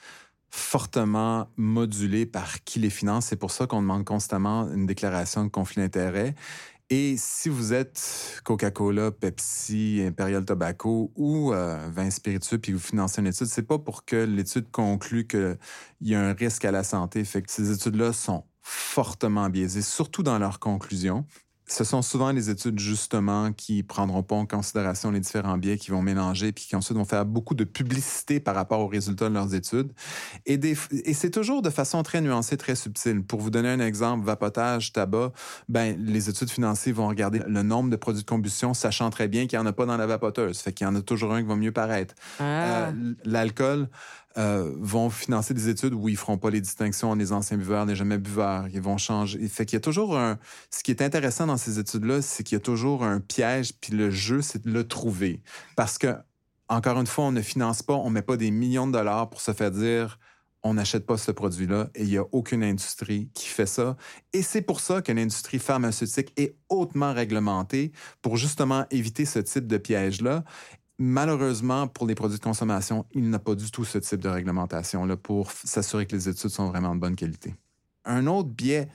fortement 0.50 1.48
modulés 1.56 2.26
par 2.26 2.62
qui 2.64 2.78
les 2.78 2.90
finance. 2.90 3.26
C'est 3.26 3.36
pour 3.36 3.52
ça 3.52 3.66
qu'on 3.66 3.80
demande 3.80 4.04
constamment 4.04 4.70
une 4.70 4.84
déclaration 4.84 5.44
de 5.44 5.48
conflit 5.48 5.80
d'intérêt. 5.80 6.34
Et 6.90 7.16
si 7.18 7.50
vous 7.50 7.74
êtes 7.74 8.40
Coca-Cola, 8.44 9.10
Pepsi, 9.10 10.02
Imperial 10.06 10.44
Tobacco 10.46 11.12
ou 11.16 11.52
euh, 11.52 11.86
vin 11.90 12.08
spiritueux 12.08 12.58
puis 12.58 12.72
vous 12.72 12.78
financez 12.78 13.20
une 13.20 13.26
étude, 13.26 13.46
c'est 13.46 13.62
pas 13.62 13.78
pour 13.78 14.06
que 14.06 14.16
l'étude 14.16 14.70
conclue 14.70 15.26
qu'il 15.26 15.58
y 16.00 16.14
a 16.14 16.20
un 16.20 16.32
risque 16.32 16.64
à 16.64 16.70
la 16.70 16.82
santé. 16.82 17.24
Fait 17.24 17.42
que 17.42 17.52
ces 17.52 17.70
études-là 17.72 18.14
sont 18.14 18.44
fortement 18.62 19.50
biaisées, 19.50 19.82
surtout 19.82 20.22
dans 20.22 20.38
leurs 20.38 20.60
conclusions 20.60 21.26
ce 21.68 21.84
sont 21.84 22.02
souvent 22.02 22.32
les 22.32 22.50
études 22.50 22.78
justement 22.78 23.52
qui 23.52 23.82
prendront 23.82 24.22
pas 24.22 24.34
en 24.34 24.46
considération 24.46 25.10
les 25.10 25.20
différents 25.20 25.58
biais 25.58 25.76
qui 25.76 25.90
vont 25.90 26.02
mélanger 26.02 26.50
puis 26.52 26.64
qui 26.64 26.74
ensuite 26.74 26.96
vont 26.96 27.04
faire 27.04 27.26
beaucoup 27.26 27.54
de 27.54 27.64
publicité 27.64 28.40
par 28.40 28.54
rapport 28.54 28.80
aux 28.80 28.86
résultats 28.86 29.28
de 29.28 29.34
leurs 29.34 29.54
études. 29.54 29.92
Et, 30.46 30.58
et 31.04 31.14
c'est 31.14 31.30
toujours 31.30 31.60
de 31.62 31.70
façon 31.70 32.02
très 32.02 32.20
nuancée, 32.20 32.56
très 32.56 32.74
subtile. 32.74 33.22
Pour 33.22 33.40
vous 33.40 33.50
donner 33.50 33.68
un 33.68 33.80
exemple, 33.80 34.24
vapotage, 34.24 34.92
tabac, 34.92 35.32
ben 35.68 35.96
les 35.98 36.30
études 36.30 36.50
financières 36.50 36.94
vont 36.94 37.08
regarder 37.08 37.40
le 37.46 37.62
nombre 37.62 37.90
de 37.90 37.96
produits 37.96 38.22
de 38.22 38.28
combustion, 38.28 38.72
sachant 38.72 39.10
très 39.10 39.28
bien 39.28 39.46
qu'il 39.46 39.58
y 39.58 39.62
en 39.62 39.66
a 39.66 39.72
pas 39.72 39.84
dans 39.84 39.96
la 39.96 40.06
vapoteuse. 40.06 40.58
Fait 40.60 40.72
qu'il 40.72 40.86
y 40.86 40.88
en 40.88 40.94
a 40.94 41.02
toujours 41.02 41.34
un 41.34 41.42
qui 41.42 41.48
va 41.48 41.56
mieux 41.56 41.72
paraître. 41.72 42.14
Ah. 42.40 42.88
Euh, 42.88 42.92
L'alcool, 43.24 43.88
euh, 44.36 44.72
vont 44.76 45.10
financer 45.10 45.54
des 45.54 45.68
études 45.68 45.94
où 45.94 46.08
ils 46.08 46.16
feront 46.16 46.38
pas 46.38 46.50
les 46.50 46.60
distinctions 46.60 47.10
entre 47.10 47.18
les 47.18 47.32
anciens 47.32 47.56
buveurs, 47.56 47.86
les 47.86 47.96
jamais 47.96 48.18
buveurs. 48.18 48.68
Ils 48.68 48.80
vont 48.80 48.98
changer. 48.98 49.46
Fait 49.48 49.64
qu'il 49.64 49.76
y 49.76 49.78
a 49.78 49.80
toujours 49.80 50.18
un. 50.18 50.38
Ce 50.70 50.82
qui 50.82 50.90
est 50.90 51.02
intéressant 51.02 51.46
dans 51.46 51.56
ces 51.56 51.78
études-là, 51.78 52.22
c'est 52.22 52.44
qu'il 52.44 52.56
y 52.56 52.60
a 52.60 52.62
toujours 52.62 53.02
un 53.02 53.20
piège, 53.20 53.72
puis 53.80 53.92
le 53.92 54.10
jeu, 54.10 54.42
c'est 54.42 54.64
de 54.64 54.70
le 54.70 54.86
trouver. 54.86 55.42
Parce 55.76 55.98
que, 55.98 56.14
encore 56.68 57.00
une 57.00 57.06
fois, 57.06 57.24
on 57.24 57.32
ne 57.32 57.40
finance 57.40 57.82
pas, 57.82 57.94
on 57.94 58.10
met 58.10 58.22
pas 58.22 58.36
des 58.36 58.50
millions 58.50 58.86
de 58.86 58.92
dollars 58.92 59.30
pour 59.30 59.40
se 59.40 59.52
faire 59.52 59.70
dire 59.70 60.18
on 60.62 60.74
n'achète 60.74 61.06
pas 61.06 61.16
ce 61.16 61.30
produit-là 61.30 61.88
et 61.94 62.02
il 62.02 62.08
n'y 62.08 62.18
a 62.18 62.24
aucune 62.32 62.62
industrie 62.62 63.30
qui 63.34 63.46
fait 63.46 63.66
ça. 63.66 63.96
Et 64.32 64.42
c'est 64.42 64.62
pour 64.62 64.80
ça 64.80 65.02
que 65.02 65.12
l'industrie 65.12 65.58
pharmaceutique 65.58 66.32
est 66.36 66.56
hautement 66.68 67.12
réglementée 67.12 67.92
pour 68.22 68.36
justement 68.36 68.84
éviter 68.90 69.24
ce 69.24 69.38
type 69.38 69.66
de 69.66 69.78
piège-là 69.78 70.44
malheureusement, 70.98 71.86
pour 71.86 72.06
les 72.06 72.14
produits 72.14 72.38
de 72.38 72.42
consommation, 72.42 73.06
il 73.12 73.30
n'a 73.30 73.38
pas 73.38 73.54
du 73.54 73.70
tout 73.70 73.84
ce 73.84 73.98
type 73.98 74.20
de 74.20 74.28
réglementation-là 74.28 75.16
pour 75.16 75.50
s'assurer 75.52 76.06
que 76.06 76.16
les 76.16 76.28
études 76.28 76.50
sont 76.50 76.68
vraiment 76.68 76.94
de 76.94 77.00
bonne 77.00 77.16
qualité. 77.16 77.54
Un 78.04 78.26
autre 78.26 78.48
biais 78.48 78.88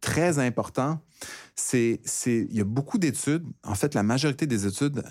très 0.00 0.38
important, 0.38 1.00
c'est 1.54 2.00
il 2.26 2.56
y 2.56 2.60
a 2.60 2.64
beaucoup 2.64 2.98
d'études, 2.98 3.44
en 3.64 3.74
fait, 3.74 3.94
la 3.94 4.02
majorité 4.02 4.46
des 4.46 4.66
études 4.66 5.02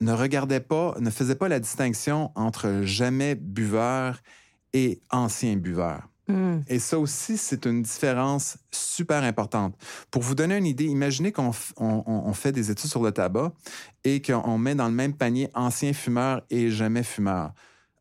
ne 0.00 0.12
regardaient 0.12 0.60
pas, 0.60 0.94
ne 1.00 1.10
faisaient 1.10 1.34
pas 1.34 1.48
la 1.48 1.60
distinction 1.60 2.30
entre 2.34 2.82
jamais 2.82 3.34
buveur 3.34 4.20
et 4.72 5.00
ancien 5.10 5.56
buveur. 5.56 6.09
Hmm. 6.30 6.62
Et 6.68 6.78
ça 6.78 6.98
aussi, 6.98 7.36
c'est 7.36 7.66
une 7.66 7.82
différence 7.82 8.58
super 8.70 9.22
importante. 9.22 9.74
Pour 10.10 10.22
vous 10.22 10.34
donner 10.34 10.56
une 10.56 10.66
idée, 10.66 10.86
imaginez 10.86 11.32
qu'on 11.32 11.50
on, 11.76 12.02
on 12.06 12.32
fait 12.32 12.52
des 12.52 12.70
études 12.70 12.90
sur 12.90 13.02
le 13.02 13.12
tabac 13.12 13.52
et 14.04 14.22
qu'on 14.22 14.58
met 14.58 14.74
dans 14.74 14.88
le 14.88 14.94
même 14.94 15.14
panier 15.14 15.48
ancien 15.54 15.92
fumeur 15.92 16.42
et 16.50 16.70
jamais 16.70 17.02
fumeur. 17.02 17.52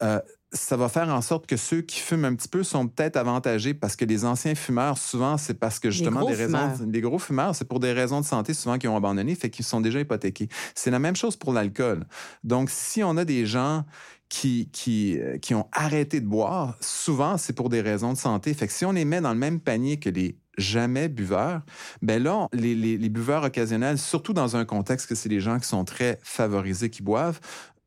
Euh, 0.01 0.19
ça 0.51 0.77
va 0.77 0.89
faire 0.89 1.09
en 1.09 1.21
sorte 1.21 1.45
que 1.45 1.57
ceux 1.57 1.81
qui 1.81 1.99
fument 1.99 2.25
un 2.25 2.35
petit 2.35 2.47
peu 2.47 2.63
sont 2.63 2.87
peut-être 2.87 3.17
avantagés 3.17 3.73
parce 3.73 3.95
que 3.95 4.05
les 4.05 4.25
anciens 4.25 4.55
fumeurs, 4.55 4.97
souvent, 4.97 5.37
c'est 5.37 5.53
parce 5.53 5.79
que 5.79 5.91
justement 5.91 6.25
des 6.25 6.33
raisons. 6.33 6.57
fumeurs. 6.57 6.91
Les 6.91 7.01
gros 7.01 7.19
fumeurs, 7.19 7.55
c'est 7.55 7.65
pour 7.65 7.79
des 7.79 7.93
raisons 7.93 8.21
de 8.21 8.25
santé 8.25 8.53
souvent 8.53 8.77
qui 8.77 8.87
ont 8.87 8.97
abandonné, 8.97 9.35
fait 9.35 9.49
qu'ils 9.49 9.65
sont 9.65 9.81
déjà 9.81 9.99
hypothéqués. 9.99 10.49
C'est 10.73 10.89
la 10.89 10.99
même 10.99 11.15
chose 11.15 11.35
pour 11.35 11.53
l'alcool. 11.53 12.05
Donc, 12.43 12.69
si 12.71 13.03
on 13.03 13.15
a 13.17 13.25
des 13.25 13.45
gens 13.45 13.85
qui, 14.29 14.69
qui, 14.71 15.19
euh, 15.19 15.37
qui 15.37 15.55
ont 15.55 15.67
arrêté 15.71 16.21
de 16.21 16.27
boire, 16.27 16.77
souvent, 16.79 17.37
c'est 17.37 17.53
pour 17.53 17.69
des 17.69 17.81
raisons 17.81 18.13
de 18.13 18.17
santé. 18.17 18.53
Fait 18.53 18.69
si 18.69 18.85
on 18.85 18.91
les 18.91 19.05
met 19.05 19.21
dans 19.21 19.33
le 19.33 19.39
même 19.39 19.59
panier 19.59 19.97
que 19.97 20.09
les 20.09 20.37
jamais 20.57 21.09
buveurs, 21.09 21.61
ben 22.01 22.21
là, 22.21 22.47
les, 22.53 22.75
les, 22.75 22.97
les 22.97 23.09
buveurs 23.09 23.43
occasionnels, 23.43 23.97
surtout 23.97 24.33
dans 24.33 24.55
un 24.55 24.65
contexte 24.65 25.07
que 25.07 25.15
c'est 25.15 25.29
les 25.29 25.39
gens 25.39 25.57
qui 25.57 25.67
sont 25.67 25.85
très 25.85 26.19
favorisés 26.21 26.89
qui 26.89 27.01
boivent, 27.01 27.39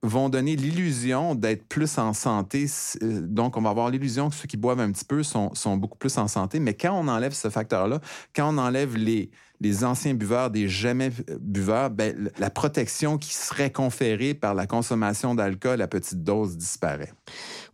vont 0.03 0.29
donner 0.29 0.57
l'illusion 0.57 1.35
d'être 1.35 1.69
plus 1.69 1.99
en 1.99 2.13
santé. 2.13 2.67
Euh, 3.03 3.21
Donc, 3.21 3.57
on 3.57 3.63
va 3.63 3.71
avoir 3.71 3.89
l'illusion 3.89 4.31
que 4.31 4.35
ceux 4.35 4.49
qui 4.49 4.57
boivent 4.57 4.81
un 4.81 4.91
petit 4.91 5.05
peu 5.05 5.23
sont, 5.23 5.55
sont 5.55 5.77
beaucoup 5.77 5.99
plus 5.99 6.19
en 6.19 6.27
santé. 6.27 6.59
Mais 6.59 6.75
quand 6.75 6.99
on 6.99 7.07
enlève 7.09 7.33
ce 7.33 7.49
facteur-là, 7.51 8.01
quand 8.35 8.53
on 8.53 8.59
enlève 8.59 8.97
les, 8.97 9.31
les 9.63 9.85
anciens 9.85 10.15
buveurs 10.15 10.51
des 10.51 10.69
jamais 10.69 11.11
buveurs, 11.41 11.91
ben, 11.91 12.31
la 12.39 12.51
protection 12.51 13.17
qui 13.17 13.33
serait 13.33 13.71
conférée 13.71 14.35
par 14.35 14.55
la 14.55 14.67
consommation 14.67 15.35
d'alcool 15.35 15.81
à 15.81 15.87
petite 15.87 16.25
dose 16.25 16.57
disparaît. 16.57 17.13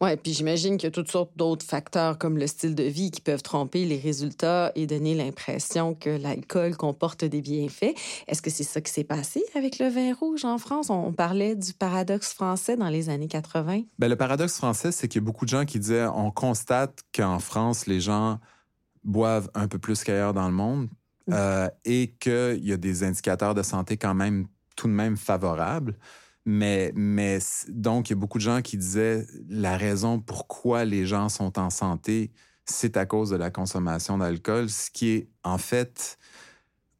Oui, 0.00 0.10
puis 0.16 0.34
j'imagine 0.34 0.76
qu'il 0.76 0.86
y 0.86 0.88
a 0.88 0.90
toutes 0.92 1.10
sortes 1.10 1.32
d'autres 1.36 1.64
facteurs 1.64 2.18
comme 2.18 2.36
le 2.36 2.46
style 2.46 2.74
de 2.74 2.82
vie 2.82 3.10
qui 3.10 3.22
peuvent 3.22 3.42
tromper 3.42 3.86
les 3.86 3.98
résultats 3.98 4.70
et 4.74 4.86
donner 4.86 5.14
l'impression 5.14 5.94
que 5.94 6.10
l'alcool 6.10 6.76
comporte 6.76 7.24
des 7.24 7.40
bienfaits. 7.40 7.94
Est-ce 8.26 8.42
que 8.42 8.50
c'est 8.50 8.64
ça 8.64 8.82
qui 8.82 8.92
s'est 8.92 9.04
passé 9.04 9.42
avec 9.54 9.78
le 9.78 9.88
vin 9.88 10.12
rouge 10.12 10.44
en 10.44 10.58
France? 10.58 10.90
On 10.90 11.12
parlait 11.12 11.56
du 11.56 11.72
paradoxe 11.72 12.34
français 12.34 12.76
dans 12.76 12.90
les 12.90 13.08
années 13.08 13.28
80. 13.28 13.82
Ben, 13.98 14.08
le 14.08 14.16
paradoxe 14.16 14.58
français, 14.58 14.92
c'est 14.92 15.08
qu'il 15.08 15.22
y 15.22 15.24
a 15.24 15.26
beaucoup 15.26 15.46
de 15.46 15.50
gens 15.50 15.64
qui 15.64 15.78
disaient 15.78 16.06
on 16.06 16.30
constate 16.30 17.00
qu'en 17.14 17.38
France, 17.38 17.86
les 17.86 18.00
gens 18.00 18.38
boivent 19.04 19.50
un 19.54 19.68
peu 19.68 19.78
plus 19.78 20.04
qu'ailleurs 20.04 20.34
dans 20.34 20.48
le 20.48 20.54
monde 20.54 20.88
euh, 21.30 21.68
et 21.84 22.14
qu'il 22.18 22.64
y 22.64 22.72
a 22.72 22.76
des 22.76 23.04
indicateurs 23.04 23.54
de 23.54 23.62
santé 23.62 23.96
quand 23.96 24.14
même 24.14 24.46
tout 24.76 24.88
de 24.88 24.92
même 24.92 25.16
favorables. 25.16 25.96
Mais, 26.44 26.92
donc, 27.68 28.08
il 28.08 28.12
y 28.12 28.16
a 28.16 28.16
beaucoup 28.16 28.38
de 28.38 28.42
gens 28.42 28.62
qui 28.62 28.78
disaient 28.78 29.26
la 29.50 29.76
raison 29.76 30.18
pourquoi 30.18 30.86
les 30.86 31.04
gens 31.04 31.28
sont 31.28 31.58
en 31.58 31.68
santé, 31.68 32.32
c'est 32.64 32.96
à 32.96 33.04
cause 33.04 33.30
de 33.30 33.36
la 33.36 33.50
consommation 33.50 34.16
d'alcool, 34.16 34.70
ce 34.70 34.90
qui 34.90 35.08
est 35.10 35.28
en 35.44 35.58
fait 35.58 36.18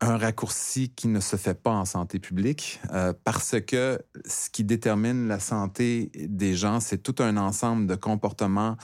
un 0.01 0.17
raccourci 0.17 0.91
qui 0.91 1.09
ne 1.09 1.19
se 1.19 1.37
fait 1.37 1.61
pas 1.61 1.73
en 1.73 1.85
santé 1.85 2.19
publique 2.19 2.81
euh, 2.93 3.13
parce 3.25 3.57
que 3.61 3.99
ce 4.25 4.49
qui 4.49 4.63
détermine 4.65 5.27
la 5.27 5.41
santé 5.41 6.13
des 6.15 6.55
gens, 6.55 6.79
c'est 6.79 6.99
tout 6.99 7.17
un 7.21 7.37
ensemble 7.37 7.87
de 7.87 7.97
comportements. 7.97 8.77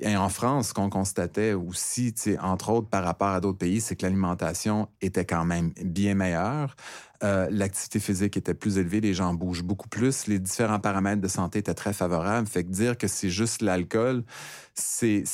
Et 0.00 0.16
en 0.16 0.28
France, 0.28 0.68
ce 0.68 0.74
qu'on 0.74 0.90
constatait 0.90 1.52
aussi, 1.52 2.12
entre 2.42 2.70
autres 2.70 2.88
par 2.88 3.04
rapport 3.04 3.28
à 3.28 3.40
d'autres 3.40 3.58
pays, 3.58 3.80
c'est 3.80 3.94
que 3.94 4.02
l'alimentation 4.02 4.88
était 5.00 5.24
quand 5.24 5.44
même 5.44 5.72
bien 5.84 6.14
meilleure. 6.14 6.74
Euh, 7.22 7.46
L'activité 7.50 8.00
physique 8.00 8.36
était 8.36 8.54
plus 8.54 8.78
élevée, 8.78 9.00
les 9.00 9.14
gens 9.14 9.34
bougent 9.34 9.62
beaucoup 9.62 9.88
plus, 9.88 10.26
les 10.26 10.40
différents 10.40 10.80
paramètres 10.80 11.22
de 11.22 11.28
santé 11.28 11.60
étaient 11.60 11.74
très 11.74 11.92
favorables. 11.92 12.48
Fait 12.48 12.64
que 12.64 12.70
dire 12.70 12.98
que 12.98 13.06
c'est 13.06 13.30
juste 13.30 13.62
l'alcool, 13.62 14.24
c'est 14.74 15.24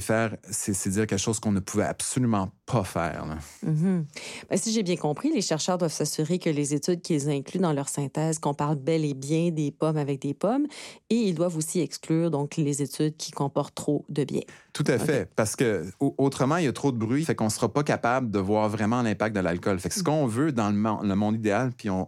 faire, 0.00 0.36
c'est 0.50 0.88
dire 0.88 1.06
quelque 1.06 1.18
chose 1.18 1.40
qu'on 1.40 1.52
ne 1.52 1.60
pouvait 1.60 1.84
absolument 1.84 2.50
pas 2.66 2.84
faire. 2.84 3.26
Là. 3.26 3.38
Mm 3.62 3.74
-hmm. 3.74 4.04
ben, 4.48 4.56
si 4.56 4.72
j'ai 4.72 4.82
bien 4.82 4.96
compris, 4.96 5.32
les 5.32 5.40
chercheurs 5.40 5.78
doivent 5.78 5.92
s'assurer 5.92 6.38
que 6.38 6.50
les 6.50 6.72
études 6.72 7.02
qu'ils 7.02 7.28
incluent 7.28 7.60
dans 7.60 7.72
leur 7.72 7.88
synthèse 7.88 8.38
comparent 8.38 8.76
bel 8.76 9.04
et 9.04 9.14
bien 9.14 9.50
des 9.50 9.70
pommes 9.70 9.96
avec 9.96 10.20
des 10.20 10.34
pommes, 10.34 10.66
et 11.10 11.16
ils 11.16 11.34
doivent 11.34 11.56
aussi 11.56 11.80
exclure 11.80 12.30
donc 12.30 12.56
les 12.56 12.80
études 12.82 13.16
qui 13.16 13.32
comportent 13.32 13.74
trop 13.74 14.04
de 14.08 14.24
biais. 14.24 14.46
Tout 14.72 14.84
à 14.88 14.98
fait, 14.98 15.30
parce 15.34 15.56
que 15.56 15.86
autrement 15.98 16.58
il 16.58 16.66
y 16.66 16.68
a 16.68 16.72
trop 16.72 16.92
de 16.92 16.98
bruit, 16.98 17.24
fait 17.24 17.34
qu'on 17.34 17.48
sera 17.48 17.72
pas 17.72 17.82
capable 17.82 18.30
de 18.30 18.38
voir 18.38 18.68
vraiment 18.68 19.00
l'impact 19.02 19.34
de 19.34 19.40
l'alcool. 19.40 19.78
Fait 19.78 19.88
que 19.88 19.94
ce 19.94 20.02
qu'on 20.02 20.26
veut 20.26 20.52
dans 20.52 20.68
le 20.68 20.76
monde, 20.76 21.00
le 21.02 21.14
monde 21.14 21.36
idéal, 21.36 21.72
puis 21.76 21.88
on, 21.88 22.06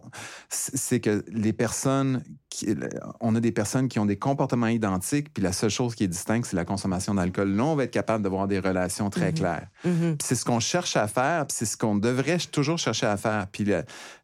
c'est 0.49 0.99
que 0.99 1.25
les 1.45 1.51
personnes, 1.51 2.23
qui, 2.49 2.75
on 3.21 3.35
a 3.35 3.39
des 3.39 3.51
personnes 3.51 3.87
qui 3.87 3.97
ont 3.97 4.05
des 4.05 4.17
comportements 4.17 4.67
identiques, 4.67 5.33
puis 5.33 5.41
la 5.43 5.51
seule 5.51 5.71
chose 5.71 5.95
qui 5.95 6.03
est 6.03 6.07
distincte, 6.07 6.45
c'est 6.45 6.55
la 6.55 6.65
consommation 6.73 7.13
d'alcool. 7.17 7.49
Là, 7.57 7.63
on 7.71 7.75
va 7.79 7.83
être 7.87 7.97
capable 8.01 8.21
d'avoir 8.23 8.45
des 8.53 8.59
relations 8.69 9.09
très 9.17 9.31
Mhm. 9.31 9.37
claires. 9.39 9.67
Mm 9.83 9.89
-hmm. 9.89 10.11
Puis 10.17 10.25
c'est 10.27 10.35
ce 10.41 10.45
qu'on 10.49 10.61
cherche 10.73 10.95
à 11.05 11.07
faire, 11.19 11.41
puis 11.47 11.55
c'est 11.59 11.69
ce 11.73 11.77
qu'on 11.81 11.97
devrait 12.09 12.37
toujours 12.57 12.79
chercher 12.85 13.07
à 13.15 13.17
faire. 13.17 13.43
Puis 13.53 13.63
la, 13.71 13.81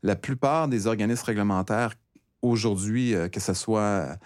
la 0.10 0.16
plupart 0.26 0.64
des 0.74 0.82
organismes 0.94 1.26
réglementaires 1.32 1.94
aujourd'hui, 2.42 3.06
euh, 3.16 3.28
que 3.34 3.40
ce 3.40 3.54
soit 3.64 4.18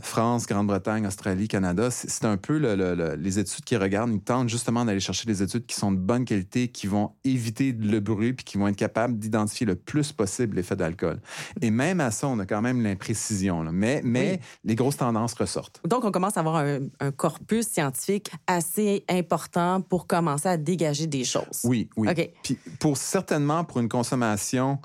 France, 0.00 0.46
Grande-Bretagne, 0.46 1.06
Australie, 1.06 1.48
Canada, 1.48 1.90
c'est 1.90 2.24
un 2.24 2.36
peu 2.36 2.58
le, 2.58 2.74
le, 2.76 2.94
le, 2.94 3.14
les 3.16 3.38
études 3.38 3.64
qui 3.64 3.76
regardent. 3.76 4.12
Ils 4.12 4.20
tentent 4.20 4.48
justement 4.48 4.84
d'aller 4.84 5.00
chercher 5.00 5.26
des 5.26 5.42
études 5.42 5.66
qui 5.66 5.74
sont 5.74 5.90
de 5.92 5.96
bonne 5.98 6.24
qualité, 6.24 6.68
qui 6.68 6.86
vont 6.86 7.12
éviter 7.24 7.72
le 7.72 8.00
bruit, 8.00 8.32
puis 8.32 8.44
qui 8.44 8.58
vont 8.58 8.68
être 8.68 8.76
capables 8.76 9.18
d'identifier 9.18 9.66
le 9.66 9.74
plus 9.74 10.12
possible 10.12 10.56
l'effet 10.56 10.76
d'alcool. 10.76 11.20
Et 11.60 11.70
même 11.70 12.00
à 12.00 12.10
ça, 12.10 12.28
on 12.28 12.38
a 12.38 12.46
quand 12.46 12.62
même 12.62 12.82
l'imprécision. 12.82 13.64
Mais, 13.72 14.00
mais 14.04 14.32
Oui. 14.32 14.46
les 14.64 14.74
grosses 14.74 14.96
tendances 14.98 15.34
ressortent. 15.34 15.80
Donc, 15.86 16.04
on 16.04 16.10
commence 16.10 16.36
à 16.36 16.40
avoir 16.40 16.56
un, 16.56 16.80
un 17.00 17.10
corpus 17.10 17.66
scientifique 17.68 18.30
assez 18.46 19.04
important 19.08 19.80
pour 19.80 20.06
commencer 20.06 20.48
à 20.48 20.56
dégager 20.56 21.06
des 21.06 21.24
choses. 21.24 21.60
Oui, 21.64 21.88
oui. 21.96 22.08
OK. 22.08 22.30
Puis 22.42 22.58
pour 22.78 22.96
certainement 22.96 23.64
pour 23.64 23.80
une 23.80 23.88
consommation 23.88 24.78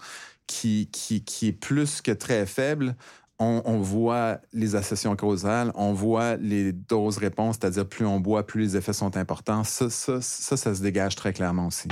qui, 0.48 0.90
qui, 0.92 1.24
qui 1.24 1.48
est 1.48 1.52
plus 1.54 2.02
que 2.02 2.12
très 2.12 2.46
faible, 2.46 2.96
on, 3.44 3.62
on 3.66 3.80
voit 3.80 4.40
les 4.54 4.76
associations 4.76 5.16
causales, 5.16 5.72
on 5.76 5.94
voit 5.94 6.38
les 6.38 6.72
doses 6.72 7.18
réponses, 7.18 7.58
c'est-à-dire 7.60 7.88
plus 7.88 8.06
on 8.06 8.20
boit, 8.20 8.46
plus 8.46 8.62
les 8.62 8.78
effets 8.78 8.94
sont 8.94 9.18
importants. 9.18 9.64
Ça, 9.64 9.90
ça, 9.90 10.22
ça, 10.22 10.58
ça 10.58 10.76
se 10.76 10.82
dégage 10.82 11.16
très 11.16 11.34
clairement 11.34 11.68
aussi. 11.68 11.88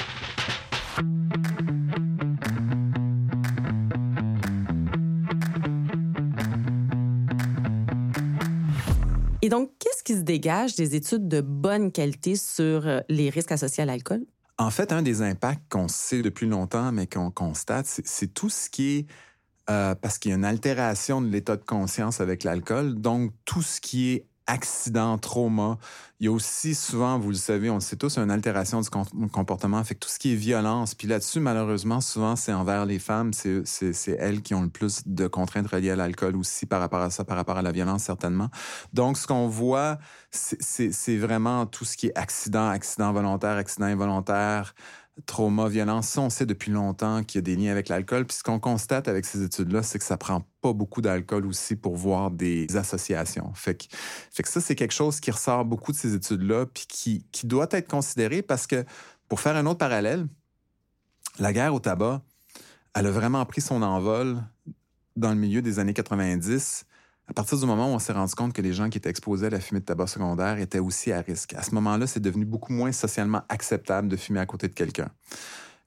Et 9.44 9.50
donc, 9.50 9.72
qu'est-ce 9.80 10.04
qui 10.04 10.14
se 10.14 10.22
dégage 10.22 10.76
des 10.76 10.96
études 10.96 11.28
de 11.28 11.42
bonne 11.42 11.92
qualité 11.92 12.36
sur 12.36 12.88
euh, 12.88 13.00
les 13.10 13.30
risques 13.30 13.52
associés 13.52 13.84
à 13.84 13.86
l'alcool? 13.86 14.24
En 14.60 14.70
fait, 14.70 14.94
un 14.94 15.02
des 15.02 15.24
impacts 15.24 15.64
qu'on 15.70 15.88
sait 15.88 16.22
depuis 16.22 16.48
longtemps, 16.48 16.92
mais 16.92 17.08
qu'on 17.08 17.32
constate, 17.32 17.88
c'est 17.88 18.34
tout 18.34 18.50
ce 18.50 18.70
qui 18.70 19.00
est 19.00 19.06
euh, 19.70 19.96
parce 19.96 20.18
qu'il 20.18 20.32
y 20.32 20.34
a 20.34 20.38
une 20.38 20.46
altération 20.46 21.22
de 21.22 21.28
l'état 21.28 21.56
de 21.56 21.64
conscience 21.64 22.22
avec 22.22 22.44
l'alcool. 22.44 22.96
Donc, 22.96 23.32
tout 23.46 23.62
ce 23.62 23.80
qui 23.80 24.12
est 24.12 24.26
accident, 24.48 25.18
trauma. 25.18 25.78
Il 26.20 26.26
y 26.26 26.28
a 26.28 26.32
aussi 26.32 26.76
souvent, 26.76 27.18
vous 27.18 27.30
le 27.30 27.36
savez, 27.36 27.70
on 27.70 27.76
le 27.76 27.80
sait 27.80 27.96
tous, 27.96 28.18
une 28.18 28.32
altération 28.32 28.82
du 28.82 28.90
com- 28.90 29.06
comportement. 29.32 29.82
Fait 29.84 29.96
que 29.96 30.00
tout 30.00 30.10
ce 30.10 30.20
qui 30.20 30.34
est 30.34 30.36
violence. 30.36 30.94
Puis 30.94 31.08
là-dessus, 31.08 31.40
malheureusement, 31.40 32.02
souvent, 32.02 32.36
c'est 32.36 32.52
envers 32.52 32.86
les 32.86 33.00
femmes. 33.00 33.32
C'est 33.34 34.18
elles 34.20 34.42
qui 34.42 34.54
ont 34.54 34.64
le 34.64 34.70
plus 34.70 35.04
de 35.06 35.28
contraintes 35.28 35.68
reliées 35.68 35.92
à 35.92 35.96
l'alcool 35.96 36.36
aussi 36.36 36.66
par 36.66 36.82
rapport 36.82 37.02
à 37.02 37.10
ça, 37.12 37.24
par 37.24 37.38
rapport 37.38 37.58
à 37.58 37.62
la 37.62 37.72
violence, 37.72 38.04
certainement. 38.04 38.50
Donc, 38.94 39.18
ce 39.18 39.26
qu'on 39.26 39.48
voit, 39.48 40.00
c'est 40.32 41.18
vraiment 41.18 41.66
tout 41.66 41.86
ce 41.86 41.96
qui 41.96 42.08
est 42.08 42.18
accident, 42.18 42.68
accident 42.70 43.14
volontaire, 43.14 43.58
accident 43.58 43.86
involontaire, 43.86 44.76
trauma, 45.26 45.68
violence. 45.68 46.18
On 46.18 46.30
sait 46.30 46.46
depuis 46.46 46.72
longtemps 46.72 47.24
qu'il 47.24 47.38
y 47.38 47.40
a 47.40 47.42
des 47.42 47.56
liens 47.56 47.72
avec 47.72 47.90
l'alcool. 47.90 48.26
Puis 48.26 48.38
ce 48.38 48.44
qu'on 48.44 48.60
constate 48.60 49.08
avec 49.08 49.26
ces 49.26 49.44
études-là, 49.44 49.84
c'est 49.84 50.00
que 50.00 50.06
ça 50.06 50.18
prend 50.18 50.46
pas 50.62 50.74
beaucoup 50.74 51.02
d'alcool 51.02 51.46
aussi 51.46 51.76
pour 51.76 51.96
voir 51.96 52.32
des 52.32 52.76
associations. 52.76 53.54
Fait 53.54 53.76
que, 53.76 53.86
fait 54.32 54.44
que 54.44 54.50
ça, 54.50 54.62
c'est 54.62 54.76
quelque 54.76 54.94
chose 54.94 55.20
qui 55.20 55.32
ressort 55.32 55.66
beaucoup 55.66 55.92
de 55.92 55.98
ces 55.98 56.14
études-là, 56.14 56.66
puis 56.66 56.86
qui, 56.88 57.26
qui 57.32 57.48
doit 57.48 57.68
être 57.72 57.90
considéré 57.90 58.42
parce 58.42 58.68
que, 58.68 58.86
pour 59.28 59.40
faire 59.40 59.56
un 59.56 59.66
autre 59.66 59.80
parallèle, 59.80 60.28
la 61.40 61.54
guerre 61.54 61.74
au 61.74 61.80
tabac, 61.80 62.22
elle 62.94 63.08
a 63.08 63.12
vraiment 63.12 63.46
pris 63.46 63.62
son 63.62 63.82
envol 63.82 64.42
dans 65.16 65.30
le 65.30 65.38
milieu 65.38 65.62
des 65.62 65.80
années 65.80 65.94
90 65.94 66.86
à 67.32 67.34
partir 67.34 67.58
du 67.58 67.66
moment 67.66 67.90
où 67.90 67.96
on 67.96 68.00
s'est 68.00 68.12
rendu 68.12 68.36
compte 68.36 68.52
que 68.52 68.62
les 68.62 68.74
gens 68.74 68.90
qui 68.90 68.98
étaient 68.98 69.10
exposés 69.10 69.48
à 69.48 69.50
la 69.50 69.62
fumée 69.62 69.80
de 69.80 69.86
tabac 69.86 70.08
secondaire 70.08 70.60
étaient 70.60 70.80
aussi 70.80 71.14
à 71.14 71.22
risque. 71.22 71.54
À 71.54 71.64
ce 71.64 71.74
moment-là, 71.76 72.06
c'est 72.06 72.20
devenu 72.20 72.44
beaucoup 72.44 72.74
moins 72.74 72.92
socialement 72.92 73.44
acceptable 73.48 74.10
de 74.10 74.18
fumer 74.18 74.42
à 74.42 74.46
côté 74.46 74.68
de 74.68 74.74
quelqu'un. 74.74 75.08